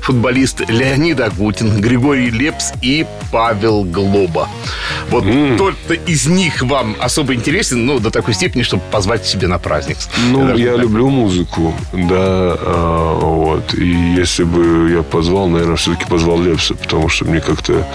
футболист 0.00 0.60
Леонид 0.68 1.20
Агутин, 1.20 1.80
Григорий 1.80 2.30
Лепс 2.30 2.72
и 2.82 3.06
Павел 3.32 3.84
Глоба. 3.84 4.48
Вот 5.10 5.24
mm. 5.24 5.56
только 5.56 5.94
из 5.94 6.26
них 6.26 6.62
вам 6.62 6.96
особо 7.00 7.34
интересен, 7.34 7.86
ну, 7.86 7.98
до 7.98 8.10
такой 8.10 8.34
степени, 8.34 8.62
чтобы 8.62 8.82
позвать 8.90 9.26
себе 9.26 9.48
на 9.48 9.58
праздник. 9.58 9.96
Ну, 10.30 10.56
я, 10.56 10.72
я 10.72 10.76
люблю 10.76 11.08
музыку, 11.08 11.74
да, 11.92 12.56
а, 12.60 13.18
вот. 13.20 13.74
И 13.74 14.14
если 14.16 14.44
бы 14.44 14.90
я 14.90 15.02
позвал, 15.02 15.48
наверное, 15.48 15.76
все-таки 15.76 16.04
позвал 16.06 16.40
Лепса, 16.40 16.74
потому 16.74 17.08
что 17.08 17.24
мне 17.24 17.40
как-то... 17.40 17.86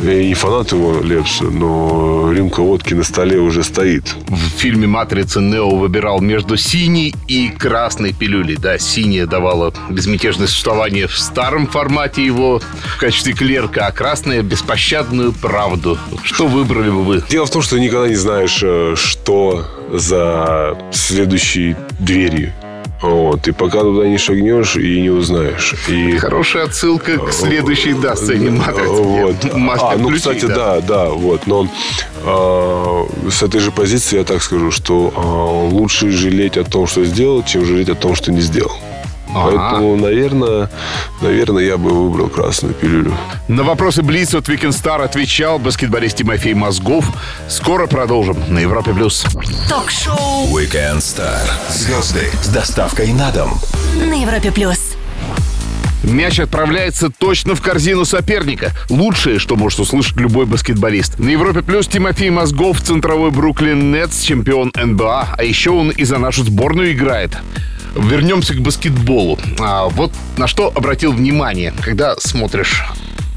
Я 0.00 0.24
не 0.24 0.34
фанат 0.34 0.72
его 0.72 1.00
Лепса, 1.00 1.44
но 1.44 2.32
рюмка 2.32 2.60
водки 2.62 2.94
на 2.94 3.04
столе 3.04 3.38
уже 3.38 3.62
стоит. 3.62 4.14
В 4.28 4.58
фильме 4.58 4.86
«Матрица» 4.86 5.40
Нео 5.40 5.76
выбирал 5.76 6.20
между 6.20 6.56
синей 6.56 7.14
и 7.28 7.48
красной 7.48 8.12
пилюлей. 8.12 8.56
Да, 8.56 8.78
синяя 8.78 9.26
давала 9.26 9.72
безмятежное 9.90 10.46
существование 10.46 11.06
в 11.06 11.18
старом 11.22 11.66
формате 11.66 12.24
его 12.24 12.60
в 12.60 12.98
качестве 12.98 13.32
клерка, 13.32 13.86
а 13.86 13.92
красная 13.92 14.42
беспощадную 14.42 15.32
правду. 15.32 15.98
Что 16.22 16.46
выбрали 16.46 16.90
бы 16.90 17.02
вы? 17.02 17.24
Дело 17.28 17.46
в 17.46 17.50
том, 17.50 17.62
что 17.62 17.78
никогда 17.78 18.08
не 18.08 18.16
знаешь, 18.16 18.60
э, 18.62 18.94
что 18.96 19.64
за 19.90 20.76
следующей 20.92 21.76
дверью. 21.98 22.52
Вот, 23.02 23.48
и 23.48 23.52
пока 23.52 23.80
туда 23.80 24.06
не 24.06 24.16
шагнешь 24.16 24.76
и 24.76 25.00
не 25.00 25.10
узнаешь. 25.10 25.74
И... 25.88 26.16
Хорошая 26.18 26.66
отсылка 26.66 27.18
к 27.18 27.32
следующей, 27.32 27.94
да, 27.94 28.14
сцене 28.14 28.50
матрицы. 28.50 28.86
Вот. 28.86 29.36
А, 29.44 29.96
ну, 29.98 30.08
ключей, 30.08 30.18
кстати, 30.18 30.46
да. 30.46 30.80
да, 30.80 30.80
да, 30.80 31.08
вот. 31.10 31.48
Но 31.48 31.66
э, 32.24 33.30
с 33.30 33.42
этой 33.42 33.60
же 33.60 33.72
позиции 33.72 34.18
я 34.18 34.24
так 34.24 34.40
скажу, 34.40 34.70
что 34.70 35.12
э, 35.14 35.74
лучше 35.74 36.10
жалеть 36.12 36.56
о 36.56 36.62
том, 36.62 36.86
что 36.86 37.04
сделал, 37.04 37.42
чем 37.42 37.66
жалеть 37.66 37.88
о 37.88 37.96
том, 37.96 38.14
что 38.14 38.30
не 38.30 38.40
сделал. 38.40 38.78
Ага. 39.34 39.70
Поэтому, 39.70 39.96
наверное, 39.96 40.70
наверное, 41.20 41.64
я 41.64 41.76
бы 41.76 41.90
выбрал 41.90 42.28
красную 42.28 42.74
пилюлю. 42.74 43.16
На 43.48 43.62
вопросы 43.62 44.02
Блиц 44.02 44.34
от 44.34 44.48
Weekend 44.48 44.70
Star 44.70 45.02
отвечал 45.02 45.58
баскетболист 45.58 46.18
Тимофей 46.18 46.54
Мозгов. 46.54 47.06
Скоро 47.48 47.86
продолжим 47.86 48.36
на 48.48 48.58
Европе+. 48.58 48.92
плюс. 48.92 49.24
Ток-шоу 49.68 50.48
Weekend 50.48 50.98
Star. 50.98 51.40
Звезды 51.70 52.30
с 52.42 52.48
доставкой 52.48 53.12
на 53.12 53.30
дом. 53.30 53.58
На 53.96 54.20
Европе+. 54.20 54.50
плюс. 54.52 54.96
Мяч 56.02 56.40
отправляется 56.40 57.10
точно 57.10 57.54
в 57.54 57.62
корзину 57.62 58.04
соперника. 58.04 58.72
Лучшее, 58.90 59.38
что 59.38 59.54
может 59.54 59.78
услышать 59.78 60.16
любой 60.16 60.46
баскетболист. 60.46 61.20
На 61.20 61.28
Европе 61.28 61.62
Плюс 61.62 61.86
Тимофей 61.86 62.28
Мозгов, 62.28 62.80
центровой 62.80 63.30
Бруклин 63.30 63.92
Нетс, 63.92 64.22
чемпион 64.22 64.72
НБА. 64.74 65.36
А 65.38 65.44
еще 65.44 65.70
он 65.70 65.90
и 65.90 66.02
за 66.04 66.18
нашу 66.18 66.42
сборную 66.42 66.92
играет. 66.92 67.38
Вернемся 67.94 68.54
к 68.54 68.60
баскетболу. 68.60 69.38
А, 69.60 69.88
вот 69.88 70.12
на 70.36 70.46
что 70.46 70.72
обратил 70.74 71.12
внимание, 71.12 71.74
когда 71.82 72.16
смотришь 72.16 72.82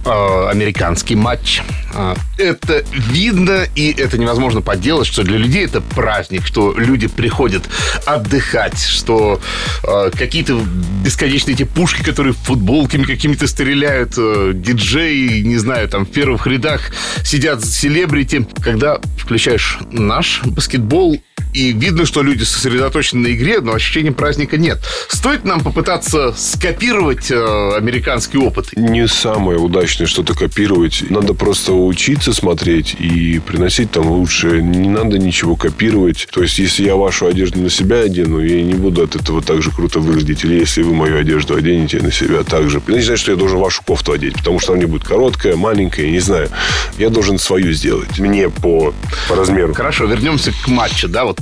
э, 0.05 0.47
американский 0.49 1.15
матч. 1.15 1.61
Э, 1.93 2.15
это 2.37 2.83
видно, 2.93 3.65
и 3.75 3.91
это 3.91 4.17
невозможно 4.17 4.61
поделать, 4.61 5.07
что 5.07 5.23
для 5.23 5.37
людей 5.37 5.65
это 5.65 5.81
праздник, 5.81 6.45
что 6.45 6.73
люди 6.77 7.07
приходят 7.07 7.63
отдыхать, 8.05 8.79
что 8.79 9.41
э, 9.83 10.11
какие-то 10.17 10.59
бесконечные 11.03 11.55
эти 11.55 11.63
пушки, 11.63 12.03
которые 12.03 12.33
футболками 12.33 13.03
какими-то 13.03 13.47
стреляют, 13.47 14.13
э, 14.17 14.51
диджеи, 14.53 15.41
не 15.41 15.57
знаю, 15.57 15.89
там 15.89 16.05
в 16.05 16.11
первых 16.11 16.47
рядах 16.47 16.91
сидят 17.23 17.65
селебрити. 17.65 18.47
Когда 18.61 18.99
включаешь 19.17 19.79
наш 19.91 20.41
баскетбол, 20.43 21.19
и 21.55 21.71
видно, 21.71 22.05
что 22.05 22.21
люди 22.21 22.43
сосредоточены 22.43 23.29
на 23.29 23.33
игре, 23.33 23.61
но 23.61 23.73
ощущения 23.73 24.11
праздника 24.11 24.57
нет. 24.57 24.79
Стоит 25.07 25.45
нам 25.45 25.61
попытаться 25.61 26.33
скопировать 26.37 27.31
э, 27.31 27.75
американский 27.77 28.37
опыт? 28.37 28.75
Не 28.75 29.07
самое 29.07 29.57
удачное 29.57 30.05
что-то 30.05 30.35
копировать. 30.35 31.05
Надо 31.09 31.33
просто 31.33 31.73
учиться 31.73 32.33
смотреть 32.33 32.95
и 32.99 33.39
приносить 33.39 33.91
там 33.91 34.07
лучшее. 34.07 34.61
Не 34.61 34.89
надо 34.89 35.17
ничего 35.17 35.55
копировать. 35.55 36.27
То 36.31 36.41
есть, 36.41 36.59
если 36.59 36.83
я 36.83 36.95
вашу 36.95 37.27
одежду 37.27 37.61
на 37.61 37.69
себя 37.69 38.01
одену, 38.01 38.39
я 38.43 38.61
не 38.61 38.73
буду 38.73 39.03
от 39.03 39.15
этого 39.15 39.41
так 39.41 39.61
же 39.61 39.71
круто 39.71 39.99
выглядеть. 39.99 40.43
Или 40.43 40.55
если 40.55 40.83
вы 40.83 40.93
мою 40.93 41.17
одежду 41.17 41.55
оденете 41.55 42.01
на 42.01 42.11
себя 42.11 42.43
так 42.43 42.69
же. 42.69 42.79
Это 42.79 42.91
не 42.91 43.01
значит, 43.01 43.21
что 43.21 43.31
я 43.31 43.37
должен 43.37 43.59
вашу 43.59 43.81
кофту 43.83 44.11
одеть, 44.11 44.33
потому 44.33 44.59
что 44.59 44.73
она 44.73 44.81
мне 44.81 44.87
будет 44.87 45.07
короткая, 45.07 45.55
маленькая, 45.55 46.11
не 46.11 46.19
знаю. 46.19 46.49
Я 46.97 47.09
должен 47.09 47.39
свою 47.39 47.71
сделать. 47.71 48.19
Мне 48.19 48.49
по, 48.49 48.93
по 49.29 49.35
размеру. 49.35 49.73
Хорошо, 49.73 50.05
вернемся 50.05 50.51
к 50.51 50.67
матчу. 50.67 51.07
Да, 51.07 51.23
вот 51.23 51.39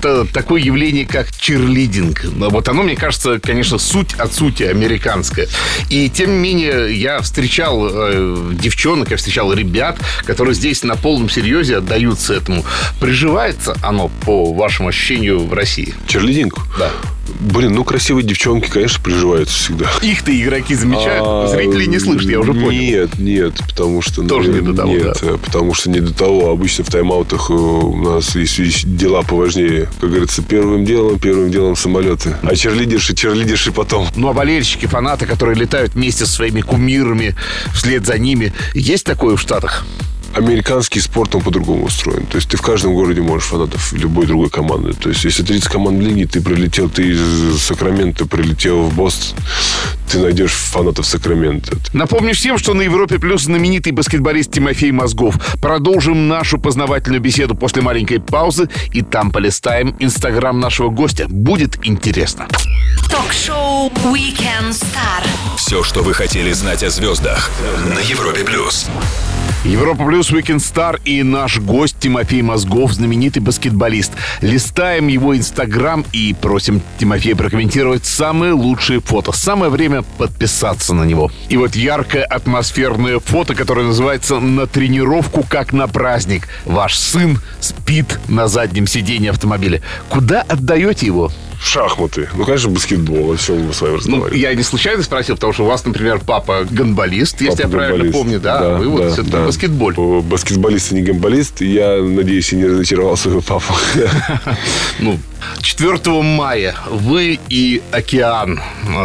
такое 0.00 0.60
явление, 0.60 1.06
как 1.06 1.34
чирлидинг. 1.36 2.24
Вот 2.24 2.68
оно, 2.68 2.82
мне 2.82 2.96
кажется, 2.96 3.38
конечно, 3.38 3.78
суть 3.78 4.14
от 4.14 4.32
сути 4.32 4.62
американская. 4.64 5.48
И 5.90 6.08
тем 6.08 6.30
не 6.30 6.38
менее, 6.38 6.94
я 6.94 7.20
встречал 7.20 7.88
э, 7.90 8.52
девчонок, 8.52 9.10
я 9.10 9.16
встречал 9.16 9.52
ребят, 9.52 9.98
которые 10.24 10.54
здесь 10.54 10.82
на 10.82 10.96
полном 10.96 11.28
серьезе 11.28 11.78
отдаются 11.78 12.34
этому. 12.34 12.64
Приживается 13.00 13.76
оно, 13.82 14.10
по 14.24 14.52
вашему 14.52 14.88
ощущению, 14.88 15.46
в 15.46 15.52
России? 15.52 15.94
Чирлидинг? 16.06 16.58
Да. 16.78 16.90
Блин, 17.40 17.74
ну 17.74 17.84
красивые 17.84 18.24
девчонки, 18.24 18.68
конечно, 18.68 19.02
приживаются 19.02 19.54
всегда. 19.54 19.86
Их-то 20.02 20.32
игроки 20.32 20.74
замечают, 20.74 21.24
а, 21.26 21.48
зрители 21.48 21.86
не 21.86 21.98
слышат, 21.98 22.30
я 22.30 22.40
уже 22.40 22.54
понял. 22.54 22.70
Нет, 22.70 23.18
нет, 23.18 23.54
потому 23.68 24.00
что... 24.00 24.22
Тоже 24.22 24.50
ну, 24.50 24.60
не 24.60 24.66
до 24.66 24.74
того, 24.74 24.92
Нет, 24.92 25.18
да. 25.22 25.36
потому 25.38 25.74
что 25.74 25.90
не 25.90 26.00
до 26.00 26.14
того. 26.14 26.50
Обычно 26.50 26.84
в 26.84 26.88
тайм-аутах 26.88 27.50
э, 27.50 27.52
у 27.52 27.96
нас 27.96 28.34
есть 28.36 28.96
дела 28.96 29.22
поважнее. 29.22 29.85
Как 30.00 30.10
говорится, 30.10 30.42
первым 30.42 30.84
делом, 30.84 31.18
первым 31.18 31.50
делом 31.50 31.76
самолеты. 31.76 32.36
А 32.42 32.54
черлидерши, 32.54 33.14
черлидерши 33.14 33.72
потом. 33.72 34.08
Ну, 34.16 34.28
а 34.28 34.32
болельщики, 34.32 34.86
фанаты, 34.86 35.26
которые 35.26 35.56
летают 35.56 35.94
вместе 35.94 36.26
со 36.26 36.32
своими 36.32 36.60
кумирами, 36.60 37.34
вслед 37.74 38.06
за 38.06 38.18
ними, 38.18 38.52
есть 38.74 39.04
такое 39.04 39.36
в 39.36 39.40
Штатах? 39.40 39.84
Американский 40.36 41.00
спорт, 41.00 41.34
он 41.34 41.42
по-другому 41.42 41.84
устроен. 41.84 42.26
То 42.26 42.36
есть 42.36 42.48
ты 42.48 42.56
в 42.56 42.62
каждом 42.62 42.94
городе 42.94 43.22
можешь 43.22 43.48
фанатов 43.48 43.92
любой 43.92 44.26
другой 44.26 44.50
команды. 44.50 44.92
То 44.92 45.08
есть 45.08 45.24
если 45.24 45.42
30 45.42 45.68
команд 45.68 45.98
в 45.98 46.00
лиге, 46.00 46.26
ты 46.26 46.40
прилетел, 46.40 46.88
ты 46.88 47.10
из 47.10 47.62
Сакрамента 47.62 48.26
прилетел 48.26 48.82
в 48.82 48.94
Бостон, 48.94 49.38
ты 50.10 50.18
найдешь 50.18 50.52
фанатов 50.52 51.06
Сакрамента. 51.06 51.76
Напомню 51.92 52.34
всем, 52.34 52.58
что 52.58 52.74
на 52.74 52.82
Европе 52.82 53.18
Плюс 53.18 53.42
знаменитый 53.42 53.92
баскетболист 53.92 54.52
Тимофей 54.52 54.92
Мозгов. 54.92 55.36
Продолжим 55.60 56.28
нашу 56.28 56.58
познавательную 56.58 57.20
беседу 57.20 57.54
после 57.54 57.82
маленькой 57.82 58.20
паузы, 58.20 58.68
и 58.92 59.02
там 59.02 59.30
полистаем 59.30 59.96
инстаграм 59.98 60.58
нашего 60.60 60.90
гостя. 60.90 61.26
Будет 61.28 61.78
интересно. 61.86 62.46
Ток-шоу 63.10 63.88
Weekend 64.04 64.70
Star. 64.70 65.24
Все, 65.56 65.82
что 65.82 66.02
вы 66.02 66.12
хотели 66.12 66.52
знать 66.52 66.82
о 66.82 66.90
звездах 66.90 67.50
на 67.94 68.00
Европе 68.00 68.44
Плюс. 68.44 68.88
Европа 69.66 70.04
Плюс, 70.04 70.30
Weekend 70.30 70.58
Star 70.58 71.00
и 71.04 71.24
наш 71.24 71.58
гость 71.58 71.98
Тимофей 71.98 72.40
Мозгов, 72.40 72.92
знаменитый 72.92 73.42
баскетболист. 73.42 74.12
Листаем 74.40 75.08
его 75.08 75.36
инстаграм 75.36 76.04
и 76.12 76.36
просим 76.40 76.80
Тимофея 76.98 77.34
прокомментировать 77.34 78.06
самые 78.06 78.52
лучшие 78.52 79.00
фото. 79.00 79.32
Самое 79.32 79.70
время 79.70 80.02
подписаться 80.18 80.94
на 80.94 81.02
него. 81.02 81.32
И 81.48 81.56
вот 81.56 81.74
яркое 81.74 82.24
атмосферное 82.24 83.18
фото, 83.18 83.56
которое 83.56 83.86
называется 83.86 84.38
«На 84.38 84.68
тренировку, 84.68 85.44
как 85.48 85.72
на 85.72 85.88
праздник». 85.88 86.46
Ваш 86.64 86.96
сын 86.96 87.40
спит 87.58 88.20
на 88.28 88.46
заднем 88.46 88.86
сиденье 88.86 89.30
автомобиля. 89.30 89.82
Куда 90.08 90.42
отдаете 90.42 91.06
его? 91.06 91.32
Шахматы. 91.62 92.28
Ну, 92.34 92.44
конечно, 92.44 92.70
баскетбол. 92.70 93.32
О 93.32 93.36
чем 93.36 93.66
мы 93.66 93.72
с 93.72 93.80
вами 93.80 93.98
ну. 94.06 94.16
Ну, 94.16 94.32
я 94.32 94.54
не 94.54 94.62
случайно 94.62 95.02
спросил, 95.02 95.34
потому 95.36 95.52
что 95.52 95.64
у 95.64 95.66
вас, 95.66 95.84
например, 95.84 96.20
папа 96.24 96.66
гонболист, 96.70 97.40
если 97.40 97.62
я 97.62 97.68
правильно 97.68 98.12
помню, 98.12 98.40
да? 98.40 98.60
да 98.60 98.74
вы 98.76 98.88
вот 98.88 99.02
да, 99.02 99.08
все-таки 99.10 99.32
да. 99.32 99.46
баскетболь. 99.46 99.94
Баскетболист, 100.22 100.92
а 100.92 100.94
не 100.94 101.02
гонболист. 101.02 101.60
Я, 101.60 102.00
надеюсь, 102.02 102.52
я 102.52 102.58
не 102.58 102.66
разочаровал 102.66 103.16
своего 103.16 103.40
папу. 103.40 103.74
Ну, 104.98 105.18
4 105.60 106.22
мая 106.22 106.76
вы 106.90 107.38
и 107.48 107.82
океан 107.92 108.60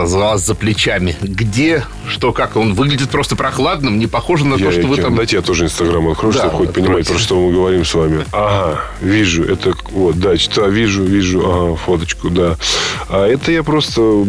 за 0.05 0.17
вас 0.17 0.45
за 0.45 0.55
плечами. 0.55 1.15
Где, 1.21 1.83
что, 2.07 2.31
как? 2.33 2.55
Он 2.55 2.73
выглядит 2.73 3.09
просто 3.09 3.35
прохладным, 3.35 4.00
не 4.00 4.07
похоже 4.07 4.45
на 4.45 4.55
я 4.55 4.65
то, 4.65 4.71
что 4.71 4.88
вы 4.88 4.97
там... 4.97 5.15
Дайте 5.15 5.38
я 5.38 5.41
тоже 5.41 5.65
Инстаграм 5.65 6.07
открою, 6.07 6.33
да, 6.33 6.39
чтобы 6.39 6.57
хоть 6.57 6.73
понимать, 6.73 7.07
про 7.07 7.17
что 7.17 7.39
мы 7.39 7.53
говорим 7.53 7.85
с 7.85 7.93
вами. 7.93 8.25
Ага, 8.31 8.81
вижу, 9.01 9.43
это 9.43 9.73
вот, 9.91 10.19
да, 10.19 10.38
читаю, 10.38 10.71
вижу, 10.71 11.03
вижу, 11.03 11.41
ага, 11.45 11.75
фоточку, 11.75 12.29
да. 12.29 12.57
А 13.09 13.27
это 13.27 13.51
я 13.51 13.63
просто 13.63 14.25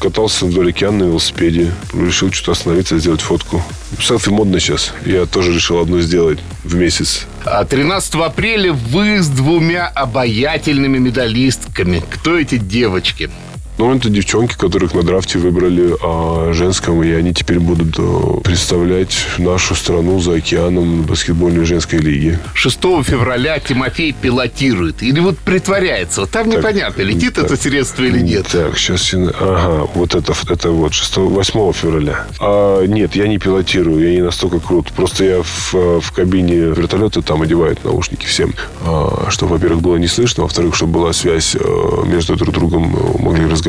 катался 0.00 0.46
вдоль 0.46 0.70
океана 0.70 1.04
на 1.04 1.04
велосипеде. 1.04 1.72
Решил 1.92 2.32
что-то 2.32 2.52
остановиться, 2.52 2.98
сделать 2.98 3.20
фотку. 3.20 3.62
Селфи 4.00 4.28
модно 4.30 4.60
сейчас. 4.60 4.92
Я 5.04 5.26
тоже 5.26 5.52
решил 5.52 5.78
одну 5.80 6.00
сделать 6.00 6.38
в 6.62 6.74
месяц. 6.74 7.26
13 7.44 8.14
а 8.14 8.26
апреля 8.26 8.72
вы 8.72 9.20
с 9.20 9.28
двумя 9.28 9.86
обаятельными 9.86 10.98
медалистками. 10.98 12.02
Кто 12.10 12.38
эти 12.38 12.56
девочки? 12.56 13.30
Ну, 13.76 13.92
это 13.92 14.08
девчонки, 14.08 14.54
которых 14.56 14.94
на 14.94 15.02
драфте 15.02 15.38
выбрали 15.38 15.94
а, 16.00 16.52
женском, 16.52 17.02
и 17.02 17.10
они 17.10 17.34
теперь 17.34 17.58
будут 17.58 17.96
а, 17.98 18.40
представлять 18.40 19.16
нашу 19.38 19.74
страну 19.74 20.20
за 20.20 20.34
океаном 20.34 21.02
баскетбольной 21.02 21.64
женской 21.64 21.98
лиги. 21.98 22.38
6 22.54 22.78
февраля 23.02 23.58
Тимофей 23.58 24.12
пилотирует. 24.12 25.02
Или 25.02 25.18
вот 25.18 25.38
притворяется. 25.38 26.20
Вот 26.20 26.30
там 26.30 26.48
непонятно, 26.48 27.02
летит 27.02 27.34
так. 27.34 27.46
это 27.46 27.56
средство 27.56 28.04
или 28.04 28.20
нет. 28.20 28.46
Так, 28.46 28.78
сейчас... 28.78 29.12
Ага, 29.12 29.88
вот 29.94 30.14
это, 30.14 30.34
это 30.48 30.70
вот 30.70 30.94
6, 30.94 31.16
8 31.16 31.72
февраля. 31.72 32.26
А, 32.38 32.84
нет, 32.84 33.16
я 33.16 33.26
не 33.26 33.38
пилотирую, 33.38 34.08
я 34.08 34.14
не 34.14 34.22
настолько 34.22 34.60
крут. 34.60 34.92
Просто 34.92 35.24
я 35.24 35.42
в, 35.42 35.74
э, 35.74 36.00
в 36.00 36.12
кабине 36.12 36.54
вертолета 36.56 37.22
там 37.22 37.42
одевают 37.42 37.82
наушники 37.84 38.24
всем. 38.24 38.54
А, 38.86 39.26
чтобы, 39.30 39.54
во-первых, 39.54 39.82
было 39.82 39.96
не 39.96 40.06
слышно, 40.06 40.44
во-вторых, 40.44 40.76
чтобы 40.76 40.92
была 40.92 41.12
связь 41.12 41.56
э, 41.56 42.02
между 42.06 42.36
друг 42.36 42.54
другом, 42.54 42.96
могли 43.18 43.46
разговаривать. 43.46 43.63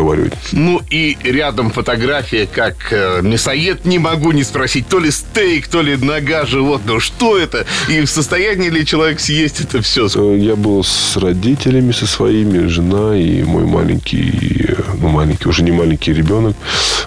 Ну 0.51 0.81
и 0.89 1.17
рядом 1.23 1.71
фотография, 1.71 2.47
как 2.47 2.75
э, 2.91 3.21
мясоед, 3.21 3.85
не 3.85 3.99
могу 3.99 4.31
не 4.31 4.43
спросить, 4.43 4.87
то 4.87 4.99
ли 4.99 5.11
стейк, 5.11 5.67
то 5.67 5.81
ли 5.81 5.95
нога 5.97 6.45
животного. 6.45 6.99
Что 6.99 7.37
это? 7.37 7.65
И 7.89 8.01
в 8.01 8.07
состоянии 8.09 8.69
ли 8.69 8.85
человек 8.85 9.19
съесть 9.19 9.61
это 9.61 9.81
все? 9.81 10.07
Э, 10.15 10.37
Я 10.37 10.55
был 10.55 10.83
с 10.83 11.17
родителями, 11.17 11.91
со 11.91 12.07
своими, 12.07 12.67
жена 12.67 13.17
и 13.17 13.43
мой 13.43 13.65
маленький, 13.65 14.65
э, 14.67 14.75
ну, 14.99 15.09
маленький, 15.09 15.47
уже 15.49 15.63
не 15.63 15.71
маленький 15.71 16.13
ребенок. 16.13 16.55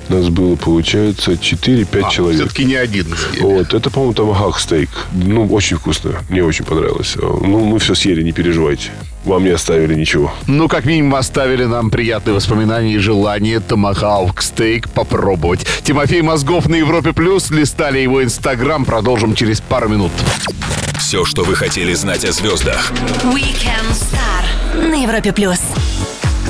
Нас 0.09 0.28
было, 0.28 0.57
получается, 0.57 1.33
4-5 1.33 2.11
человек. 2.11 2.40
Все-таки 2.40 2.64
не 2.64 2.76
один. 2.76 3.07
Вот, 3.40 3.75
это, 3.75 3.90
по-моему, 3.90 4.14
томахак 4.14 4.59
стейк. 4.59 4.90
Ну, 5.12 5.47
очень 5.47 5.76
вкусно. 5.76 6.12
Мне 6.28 6.42
очень 6.45 6.64
понравилось. 6.64 7.16
Ну, 7.16 7.64
мы 7.64 7.78
все 7.78 7.95
съели, 7.95 8.23
не 8.23 8.33
переживайте. 8.33 8.90
Вам 9.28 9.44
не 9.44 9.50
оставили 9.50 9.94
ничего. 9.94 10.32
Ну, 10.47 10.68
как 10.68 10.87
минимум, 10.87 11.14
оставили 11.16 11.64
нам 11.64 11.90
приятные 11.90 12.32
воспоминания 12.32 12.94
и 12.94 12.99
желание 12.99 13.61
томахаук 13.61 14.40
стейк 14.40 14.88
попробовать. 14.88 15.66
Тимофей 15.82 16.23
Мозгов 16.23 16.66
на 16.66 16.76
Европе 16.76 17.12
Плюс. 17.12 17.50
Листали 17.50 17.99
его 17.99 18.25
инстаграм. 18.25 18.87
Продолжим 18.87 19.35
через 19.35 19.61
пару 19.61 19.90
минут. 19.90 20.12
Все, 20.99 21.26
что 21.26 21.44
вы 21.44 21.56
хотели 21.56 21.92
знать 21.92 22.25
о 22.25 22.32
звездах. 22.32 22.90
Weekend 23.25 23.92
Star 23.92 24.88
на 24.88 25.02
Европе 25.02 25.32
плюс. 25.35 25.61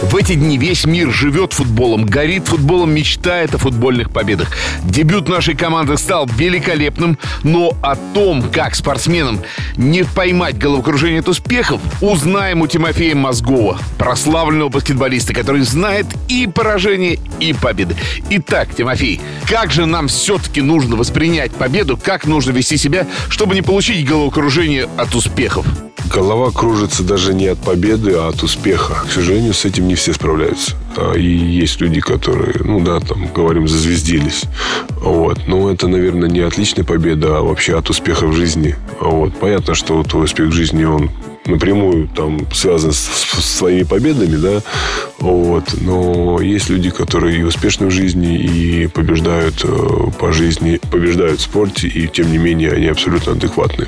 В 0.09 0.17
эти 0.17 0.37
дни 0.37 0.57
весь 0.57 0.87
мир 0.87 1.13
живет 1.13 1.53
футболом, 1.53 2.07
горит 2.07 2.49
футболом, 2.49 2.95
мечтает 2.95 3.55
о 3.55 3.59
футбольных 3.59 4.11
победах. 4.11 4.51
Дебют 4.83 5.29
нашей 5.29 5.55
команды 5.55 5.99
стал 5.99 6.27
великолепным, 6.27 7.19
но 7.43 7.77
о 7.83 7.95
том, 7.95 8.43
как 8.51 8.75
спортсменам 8.75 9.39
не 9.77 10.05
поймать 10.05 10.57
головокружение 10.57 11.21
от 11.21 11.29
успехов, 11.29 11.83
узнаем 12.01 12.63
у 12.63 12.67
Тимофея 12.67 13.15
Мозгова, 13.15 13.79
прославленного 13.99 14.71
баскетболиста, 14.71 15.35
который 15.35 15.61
знает 15.61 16.07
и 16.29 16.47
поражения, 16.47 17.19
и 17.39 17.53
победы. 17.53 17.95
Итак, 18.31 18.75
Тимофей, 18.75 19.21
как 19.47 19.71
же 19.71 19.85
нам 19.85 20.09
все-таки 20.09 20.63
нужно 20.63 20.97
воспринять 20.97 21.53
победу, 21.53 21.99
как 22.03 22.25
нужно 22.25 22.53
вести 22.53 22.79
себя, 22.79 23.07
чтобы 23.29 23.55
не 23.55 23.61
получить 23.61 24.09
головокружение 24.09 24.89
от 24.97 25.15
успехов? 25.15 25.67
Голова 26.13 26.51
кружится 26.51 27.03
даже 27.03 27.35
не 27.35 27.47
от 27.47 27.59
победы, 27.59 28.13
а 28.15 28.29
от 28.29 28.43
успеха. 28.43 29.05
К 29.07 29.13
сожалению, 29.13 29.53
с 29.53 29.65
этим 29.65 29.87
не 29.87 29.95
все 29.95 30.13
справляются. 30.13 30.75
А, 30.97 31.15
И 31.15 31.23
есть 31.27 31.81
люди, 31.81 32.01
которые, 32.01 32.55
ну 32.65 32.81
да, 32.81 33.01
там, 33.01 33.29
говорим, 33.33 33.69
зазвездились. 33.69 34.45
Вот. 35.01 35.47
Но 35.47 35.71
это, 35.71 35.89
наверное, 35.89 36.29
не 36.29 36.41
отличная 36.41 36.85
победа, 36.85 37.39
а 37.39 37.43
вообще 37.43 37.77
от 37.77 37.91
успеха 37.91 38.27
в 38.27 38.33
жизни. 38.33 38.77
Вот. 39.01 39.39
Понятно, 39.39 39.75
что 39.75 40.03
твой 40.03 40.25
успех 40.25 40.49
в 40.49 40.53
жизни, 40.53 40.85
он 40.85 41.11
напрямую 41.49 42.09
там 42.09 42.47
связан 42.53 42.93
с, 42.93 42.99
с 42.99 43.57
своими 43.57 43.83
победами, 43.83 44.37
да, 44.37 44.63
вот, 45.19 45.65
но 45.81 46.41
есть 46.41 46.69
люди, 46.69 46.91
которые 46.91 47.41
и 47.41 47.43
успешны 47.43 47.87
в 47.87 47.91
жизни, 47.91 48.37
и 48.39 48.87
побеждают 48.87 49.65
э, 49.65 50.11
по 50.19 50.33
жизни, 50.33 50.79
побеждают 50.91 51.41
в 51.41 51.45
спорте, 51.45 51.89
и 51.89 52.07
тем 52.07 52.31
не 52.31 52.39
менее 52.39 52.73
они 52.73 52.87
абсолютно 52.87 53.33
адекватны. 53.33 53.87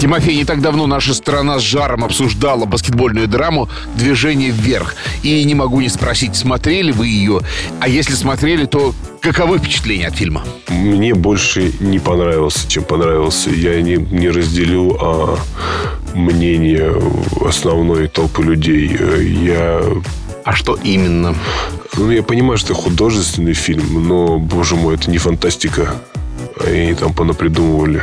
Тимофей, 0.00 0.34
не 0.34 0.46
так 0.46 0.62
давно 0.62 0.86
наша 0.86 1.12
страна 1.12 1.58
с 1.58 1.62
жаром 1.62 2.04
обсуждала 2.04 2.64
баскетбольную 2.64 3.28
драму 3.28 3.68
«Движение 3.96 4.50
вверх». 4.50 4.94
И 5.22 5.44
не 5.44 5.54
могу 5.54 5.82
не 5.82 5.90
спросить, 5.90 6.36
смотрели 6.36 6.90
вы 6.90 7.08
ее? 7.08 7.40
А 7.80 7.86
если 7.86 8.14
смотрели, 8.14 8.64
то 8.64 8.94
каковы 9.20 9.58
впечатления 9.58 10.06
от 10.06 10.16
фильма? 10.16 10.42
Мне 10.68 11.14
больше 11.14 11.74
не 11.80 11.98
понравился, 11.98 12.66
чем 12.66 12.84
понравился. 12.84 13.50
Я 13.50 13.82
не, 13.82 13.96
не 13.96 14.30
разделю 14.30 14.96
а, 14.98 15.38
мнение 16.14 16.94
основной 17.46 18.08
толпы 18.08 18.42
людей. 18.42 18.96
Я 19.44 19.82
А 20.46 20.54
что 20.54 20.78
именно? 20.82 21.34
Ну, 21.98 22.10
я 22.10 22.22
понимаю, 22.22 22.56
что 22.56 22.72
это 22.72 22.82
художественный 22.82 23.52
фильм, 23.52 24.08
но, 24.08 24.38
боже 24.38 24.76
мой, 24.76 24.94
это 24.94 25.10
не 25.10 25.18
фантастика. 25.18 25.96
Они 26.58 26.94
там 26.94 27.12
понапридумывали 27.12 28.02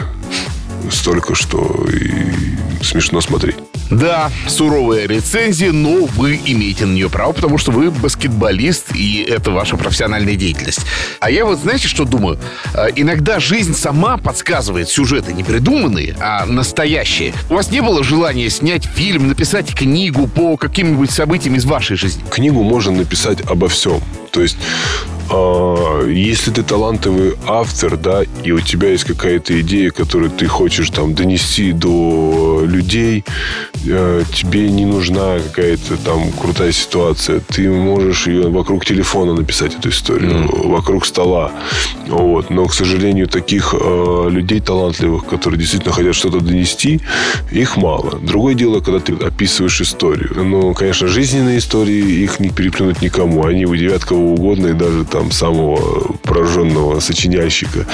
столько, 0.92 1.36
что 1.36 1.86
и 1.92 2.84
смешно 2.84 3.22
смотреть. 3.22 3.56
Да, 3.90 4.32
суровая 4.48 5.08
рецензия, 5.08 5.72
но 5.72 6.06
вы 6.06 6.40
имеете 6.46 6.86
на 6.86 6.94
нее 6.94 7.10
право, 7.10 7.32
потому 7.32 7.58
что 7.58 7.72
вы 7.72 7.90
баскетболист, 7.90 8.94
и 8.94 9.26
это 9.28 9.52
ваша 9.52 9.78
профессиональная 9.78 10.36
деятельность. 10.36 10.82
А 11.20 11.32
я 11.32 11.46
вот, 11.46 11.60
знаете, 11.60 11.88
что 11.88 12.04
думаю? 12.04 12.38
Э, 12.74 12.88
Иногда 12.96 13.40
жизнь 13.40 13.74
сама 13.74 14.18
подсказывает 14.18 14.90
сюжеты 14.90 15.32
не 15.34 15.44
придуманные, 15.44 16.16
а 16.20 16.46
настоящие. 16.46 17.34
У 17.50 17.54
вас 17.54 17.72
не 17.72 17.82
было 17.82 18.04
желания 18.04 18.50
снять 18.50 18.86
фильм, 18.86 19.30
написать 19.30 19.74
книгу 19.74 20.28
по 20.28 20.58
каким-нибудь 20.58 21.12
событиям 21.12 21.56
из 21.56 21.66
вашей 21.66 21.96
жизни? 21.96 22.24
Книгу 22.30 22.64
можно 22.64 22.92
написать 22.92 23.40
обо 23.50 23.70
всем. 23.70 24.02
То 24.32 24.42
есть, 24.42 24.58
а, 25.16 25.17
если 26.08 26.52
ты 26.52 26.64
талантливый 26.64 27.36
автор, 27.46 27.98
да, 27.98 28.24
и 28.44 28.52
у 28.52 28.60
тебя 28.60 28.90
есть 28.90 29.04
какая-то 29.04 29.60
идея, 29.62 29.92
которую 29.92 30.32
ты 30.32 30.48
хочешь 30.48 30.90
там 30.90 31.14
донести 31.14 31.74
до 31.74 32.64
людей, 32.66 33.26
э, 33.86 34.24
тебе 34.34 34.70
не 34.70 34.86
нужна 34.86 35.40
какая-то 35.40 35.98
там 35.98 36.32
крутая 36.32 36.72
ситуация. 36.72 37.40
Ты 37.40 37.70
можешь 37.70 38.28
ее 38.28 38.50
вокруг 38.50 38.86
телефона 38.86 39.34
написать 39.34 39.76
эту 39.76 39.90
историю, 39.90 40.50
вокруг 40.68 41.06
стола. 41.06 41.52
Вот. 42.08 42.50
Но, 42.50 42.66
к 42.66 42.74
сожалению, 42.74 43.28
таких 43.28 43.76
э, 43.78 44.28
людей 44.30 44.60
талантливых, 44.60 45.26
которые 45.26 45.60
действительно 45.60 45.94
хотят 45.94 46.16
что-то 46.16 46.40
донести, 46.40 47.02
их 47.52 47.78
мало. 47.78 48.18
Другое 48.20 48.56
дело, 48.56 48.80
когда 48.80 49.00
ты 49.00 49.14
описываешь 49.14 49.82
историю. 49.82 50.32
Ну, 50.36 50.74
конечно, 50.74 51.08
жизненные 51.08 51.60
истории, 51.60 52.24
их 52.24 52.40
не 52.40 52.50
переплюнуть 52.50 53.02
никому. 53.02 53.46
Они 53.46 53.66
удивят 53.66 54.04
кого 54.06 54.34
угодно, 54.34 54.68
и 54.68 54.74
даже 54.74 55.06
там 55.06 55.32
самого 55.32 56.16
пораженного 56.24 57.00
сочиняльщика. 57.00 57.86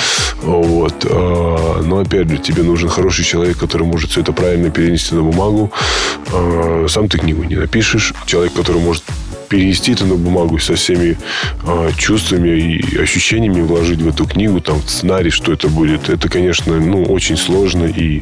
Вот. 0.41 1.06
А, 1.10 1.82
Но, 1.84 2.00
опять 2.00 2.30
же, 2.30 2.38
тебе 2.38 2.63
нужен 2.63 2.89
хороший 2.89 3.26
человек, 3.26 3.58
который 3.58 3.88
может 3.88 4.12
все 4.12 4.22
это 4.22 4.32
правильно 4.32 4.69
перенести 4.69 5.15
на 5.15 5.24
бумагу. 5.24 5.72
А, 6.32 6.86
Сам 6.90 7.08
ты 7.08 7.18
книгу 7.18 7.44
не 7.44 7.56
напишешь. 7.56 8.14
Человек, 8.26 8.54
который 8.54 8.82
может 8.82 9.04
перенести 9.50 9.94
это 9.94 10.06
на 10.06 10.16
бумагу 10.16 10.60
со 10.60 10.76
всеми 10.76 11.18
а, 11.64 11.92
чувствами 11.98 12.50
и 12.50 12.98
ощущениями 12.98 13.62
вложить 13.62 14.02
в 14.02 14.08
эту 14.08 14.26
книгу, 14.26 14.62
там, 14.62 14.82
в 14.82 14.90
сценарий, 14.90 15.30
что 15.30 15.54
это 15.54 15.68
будет. 15.68 16.10
Это, 16.10 16.30
конечно, 16.30 16.80
ну, 16.80 17.04
очень 17.04 17.38
сложно. 17.38 17.86
И 17.86 18.22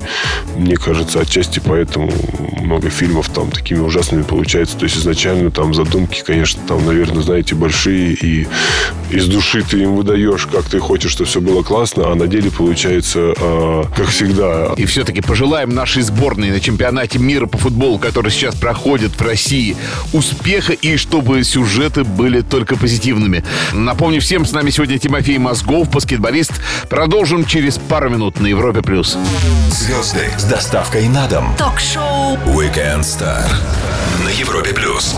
мне 0.56 0.78
кажется, 0.78 1.20
отчасти 1.20 1.62
поэтому 1.64 2.12
много 2.62 2.90
фильмов 2.90 3.30
там 3.30 3.52
такими 3.52 3.80
ужасными 3.80 4.24
получается. 4.24 4.78
То 4.78 4.86
есть 4.86 4.98
изначально 4.98 5.52
там 5.52 5.74
задумки, 5.74 6.24
конечно, 6.26 6.62
там, 6.68 6.86
наверное, 6.86 7.22
знаете, 7.22 7.56
большие. 7.56 8.14
И 8.14 8.48
из 9.10 9.28
души 9.28 9.64
ты 9.64 9.84
им 9.84 9.96
выдаешь, 9.96 10.48
как 10.48 10.66
ты 10.66 10.80
хочешь, 10.80 11.12
чтобы 11.12 11.30
все 11.30 11.42
было 11.42 11.64
классно, 11.64 12.12
а 12.12 12.16
на 12.16 12.28
деле 12.28 12.52
получается, 12.52 13.34
а, 13.38 13.84
как 13.96 14.08
всегда, 14.08 14.74
И 14.78 14.86
все-таки 14.86 15.22
пожелаем 15.22 15.70
нашей 15.70 16.02
сборной 16.02 16.50
на 16.50 16.60
чемпионате 16.60 17.20
мира 17.20 17.46
по 17.46 17.58
футболу, 17.58 18.00
который 18.00 18.32
сейчас 18.32 18.56
проходит 18.56 19.12
в 19.20 19.22
России, 19.22 19.76
успеха 20.14 20.74
и 20.74 20.96
чтобы 21.12 21.44
сюжеты 21.44 22.06
были 22.06 22.40
только 22.40 22.78
позитивными. 22.78 23.44
Напомню 23.74 24.22
всем, 24.22 24.46
с 24.46 24.54
нами 24.54 24.70
сегодня 24.70 24.98
Тимофей 24.98 25.38
Мозгов, 25.40 25.90
баскетболист. 25.90 26.54
Продолжим 26.88 27.44
через 27.44 27.78
пару 27.78 28.10
минут 28.10 28.40
на 28.40 28.48
Европе+. 28.48 28.82
плюс. 28.82 29.18
Звезды 29.70 30.30
с 30.38 30.46
доставкой 30.46 31.10
на 31.10 31.28
дом. 31.28 31.54
Ток-шоу 31.58 32.38
Weekend 32.46 33.02
Star 33.02 33.44
на 34.24 34.30
Европе 34.30 34.74
плюс. 34.74 35.18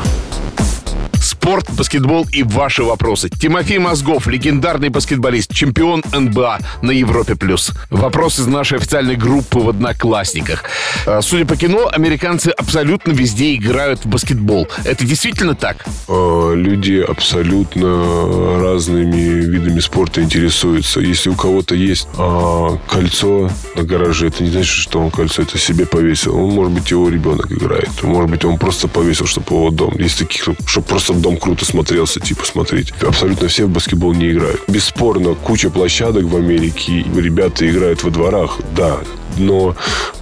Спорт, 1.43 1.69
баскетбол 1.71 2.25
и 2.31 2.41
ваши 2.41 2.83
вопросы. 2.83 3.29
Тимофей 3.29 3.77
Мозгов, 3.77 4.27
легендарный 4.27 4.87
баскетболист, 4.87 5.53
чемпион 5.53 6.01
НБА 6.13 6.59
на 6.81 6.91
Европе+. 6.91 7.35
плюс. 7.35 7.73
Вопрос 7.89 8.39
из 8.39 8.47
нашей 8.47 8.77
официальной 8.77 9.17
группы 9.17 9.59
в 9.59 9.67
Одноклассниках. 9.67 10.63
Э, 11.05 11.19
Судя 11.21 11.45
по 11.45 11.57
кино, 11.57 11.89
американцы 11.91 12.47
абсолютно 12.47 13.11
везде 13.11 13.55
играют 13.55 14.05
в 14.05 14.07
баскетбол. 14.07 14.69
Это 14.85 15.05
действительно 15.05 15.53
так? 15.53 15.85
Э, 16.07 16.53
люди 16.55 17.05
абсолютно 17.05 18.61
разными 18.61 19.41
видами 19.41 19.81
спорта 19.81 20.21
интересуются. 20.21 21.01
Если 21.01 21.29
у 21.29 21.35
кого-то 21.35 21.75
есть 21.75 22.07
а, 22.17 22.77
кольцо 22.89 23.49
на 23.75 23.83
гараже, 23.83 24.27
это 24.27 24.43
не 24.43 24.49
значит, 24.49 24.77
что 24.77 25.01
он 25.01 25.11
кольцо 25.11 25.41
это 25.41 25.57
себе 25.57 25.85
повесил. 25.85 26.37
Он, 26.37 26.51
может 26.53 26.71
быть, 26.71 26.89
его 26.89 27.09
ребенок 27.09 27.51
играет. 27.51 27.89
Может 28.01 28.31
быть, 28.31 28.45
он 28.45 28.57
просто 28.57 28.87
повесил, 28.87 29.25
чтобы 29.25 29.47
его 29.49 29.69
дом. 29.71 29.93
Есть 29.97 30.19
таких, 30.19 30.47
чтобы 30.65 30.87
просто 30.87 31.11
в 31.11 31.19
дом 31.19 31.32
потом 31.33 31.37
круто 31.37 31.65
смотрелся, 31.65 32.19
типа, 32.19 32.45
смотреть. 32.45 32.91
Абсолютно 33.01 33.47
все 33.47 33.65
в 33.65 33.69
баскетбол 33.69 34.13
не 34.13 34.31
играют. 34.31 34.61
Бесспорно, 34.67 35.35
куча 35.35 35.69
площадок 35.69 36.25
в 36.25 36.35
Америке, 36.35 37.05
ребята 37.15 37.69
играют 37.69 38.03
во 38.03 38.11
дворах, 38.11 38.59
да, 38.75 38.99
но 39.37 39.75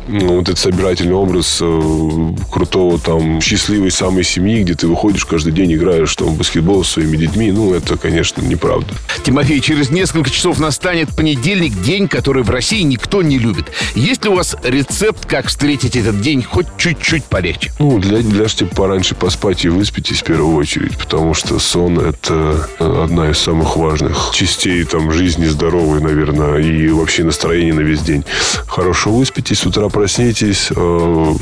ну, 0.08 0.36
вот 0.36 0.44
этот 0.44 0.60
собирательный 0.60 1.14
образ 1.14 1.60
э, 1.62 2.34
крутого 2.52 3.00
там 3.00 3.42
счастливой 3.42 3.92
самой 3.92 4.24
семьи, 4.24 4.64
где 4.64 4.74
ты 4.74 4.88
выходишь 4.88 5.26
каждый 5.26 5.54
день, 5.54 5.74
играешь 5.74 6.16
там 6.16 6.30
в 6.30 6.38
баскетбол 6.38 6.84
со 6.84 6.94
своими 6.94 7.18
детьми, 7.18 7.52
ну, 7.52 7.74
это, 7.74 7.98
конечно, 7.98 8.42
неправда. 8.42 8.94
Тимофей, 9.24 9.60
через 9.62 9.90
несколько 9.90 10.30
часов 10.30 10.60
настанет 10.60 11.16
понедельник, 11.16 11.80
день, 11.82 12.08
который 12.08 12.44
в 12.44 12.50
России 12.50 12.82
никто 12.82 13.22
не 13.22 13.38
любит. 13.38 13.66
Есть 13.96 14.24
ли 14.24 14.30
у 14.30 14.36
вас 14.36 14.56
рецепт, 14.64 15.26
как 15.26 15.48
встретить 15.48 15.96
этот 15.96 16.22
день 16.22 16.44
хоть 16.44 16.68
чуть-чуть 16.78 17.26
полегче? 17.26 17.72
Ну, 17.80 18.00
для, 18.00 18.20
ляжьте 18.20 18.66
пораньше 18.66 19.16
поспать 19.16 19.66
и 19.66 19.70
выспитесь 19.70 20.22
в 20.22 20.24
первую 20.24 20.56
очередь, 20.56 20.98
потому 20.98 21.34
что 21.34 21.60
сон– 21.60 22.00
это 22.00 22.68
одна 22.80 23.30
из 23.30 23.38
самых 23.38 23.76
важных 23.78 24.32
частей 24.34 24.84
там 24.84 25.12
жизни 25.12 25.46
здоровой, 25.46 26.02
наверное, 26.02 26.58
и 26.58 26.90
вообще 26.90 27.24
настроения 27.24 27.74
на 27.74 27.82
весь 27.82 28.02
день. 28.02 28.24
Хорошо 28.68 29.12
выспитесь, 29.12 29.60
с 29.60 29.66
утра 29.66 29.90
проснитесь, 29.92 30.72
э, 30.76 31.34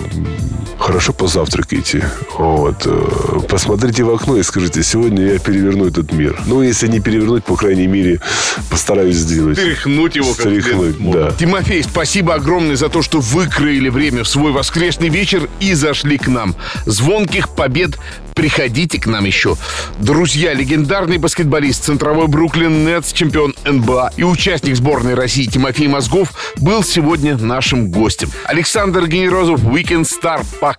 хорошо 0.89 1.13
позавтракайте. 1.13 2.09
Вот. 2.35 2.87
Э, 2.87 3.39
посмотрите 3.47 4.03
в 4.03 4.09
окно 4.09 4.37
и 4.37 4.43
скажите, 4.43 4.81
сегодня 4.81 5.33
я 5.33 5.37
переверну 5.37 5.85
этот 5.85 6.11
мир. 6.11 6.41
Ну, 6.47 6.63
если 6.63 6.87
не 6.87 6.99
перевернуть, 6.99 7.43
по 7.43 7.55
крайней 7.55 7.85
мере, 7.85 8.19
постараюсь 8.71 9.17
сделать. 9.17 9.59
Тряхнуть 9.59 10.15
его. 10.15 10.33
Как 10.33 10.45
Тряхнуть, 10.45 10.97
да. 11.11 11.31
Тимофей, 11.33 11.83
спасибо 11.83 12.33
огромное 12.33 12.75
за 12.75 12.89
то, 12.89 13.03
что 13.03 13.19
выкроили 13.19 13.89
время 13.89 14.23
в 14.23 14.27
свой 14.27 14.51
воскресный 14.51 15.09
вечер 15.09 15.47
и 15.59 15.75
зашли 15.75 16.17
к 16.17 16.27
нам. 16.27 16.55
Звонких 16.87 17.49
побед 17.49 17.99
приходите 18.33 18.99
к 18.99 19.05
нам 19.05 19.25
еще. 19.25 19.57
Друзья, 19.99 20.53
легендарный 20.53 21.17
баскетболист, 21.17 21.83
центровой 21.83 22.27
Бруклин 22.27 22.85
Нетс, 22.85 23.11
чемпион 23.11 23.53
НБА 23.65 24.13
и 24.15 24.23
участник 24.23 24.75
сборной 24.75 25.13
России 25.13 25.45
Тимофей 25.45 25.87
Мозгов 25.87 26.29
был 26.55 26.81
сегодня 26.81 27.37
нашим 27.37 27.91
гостем. 27.91 28.31
Александр 28.45 29.07
Генерозов, 29.07 29.61
Weekend 29.63 30.07
Star. 30.07 30.43
Пока. 30.61 30.78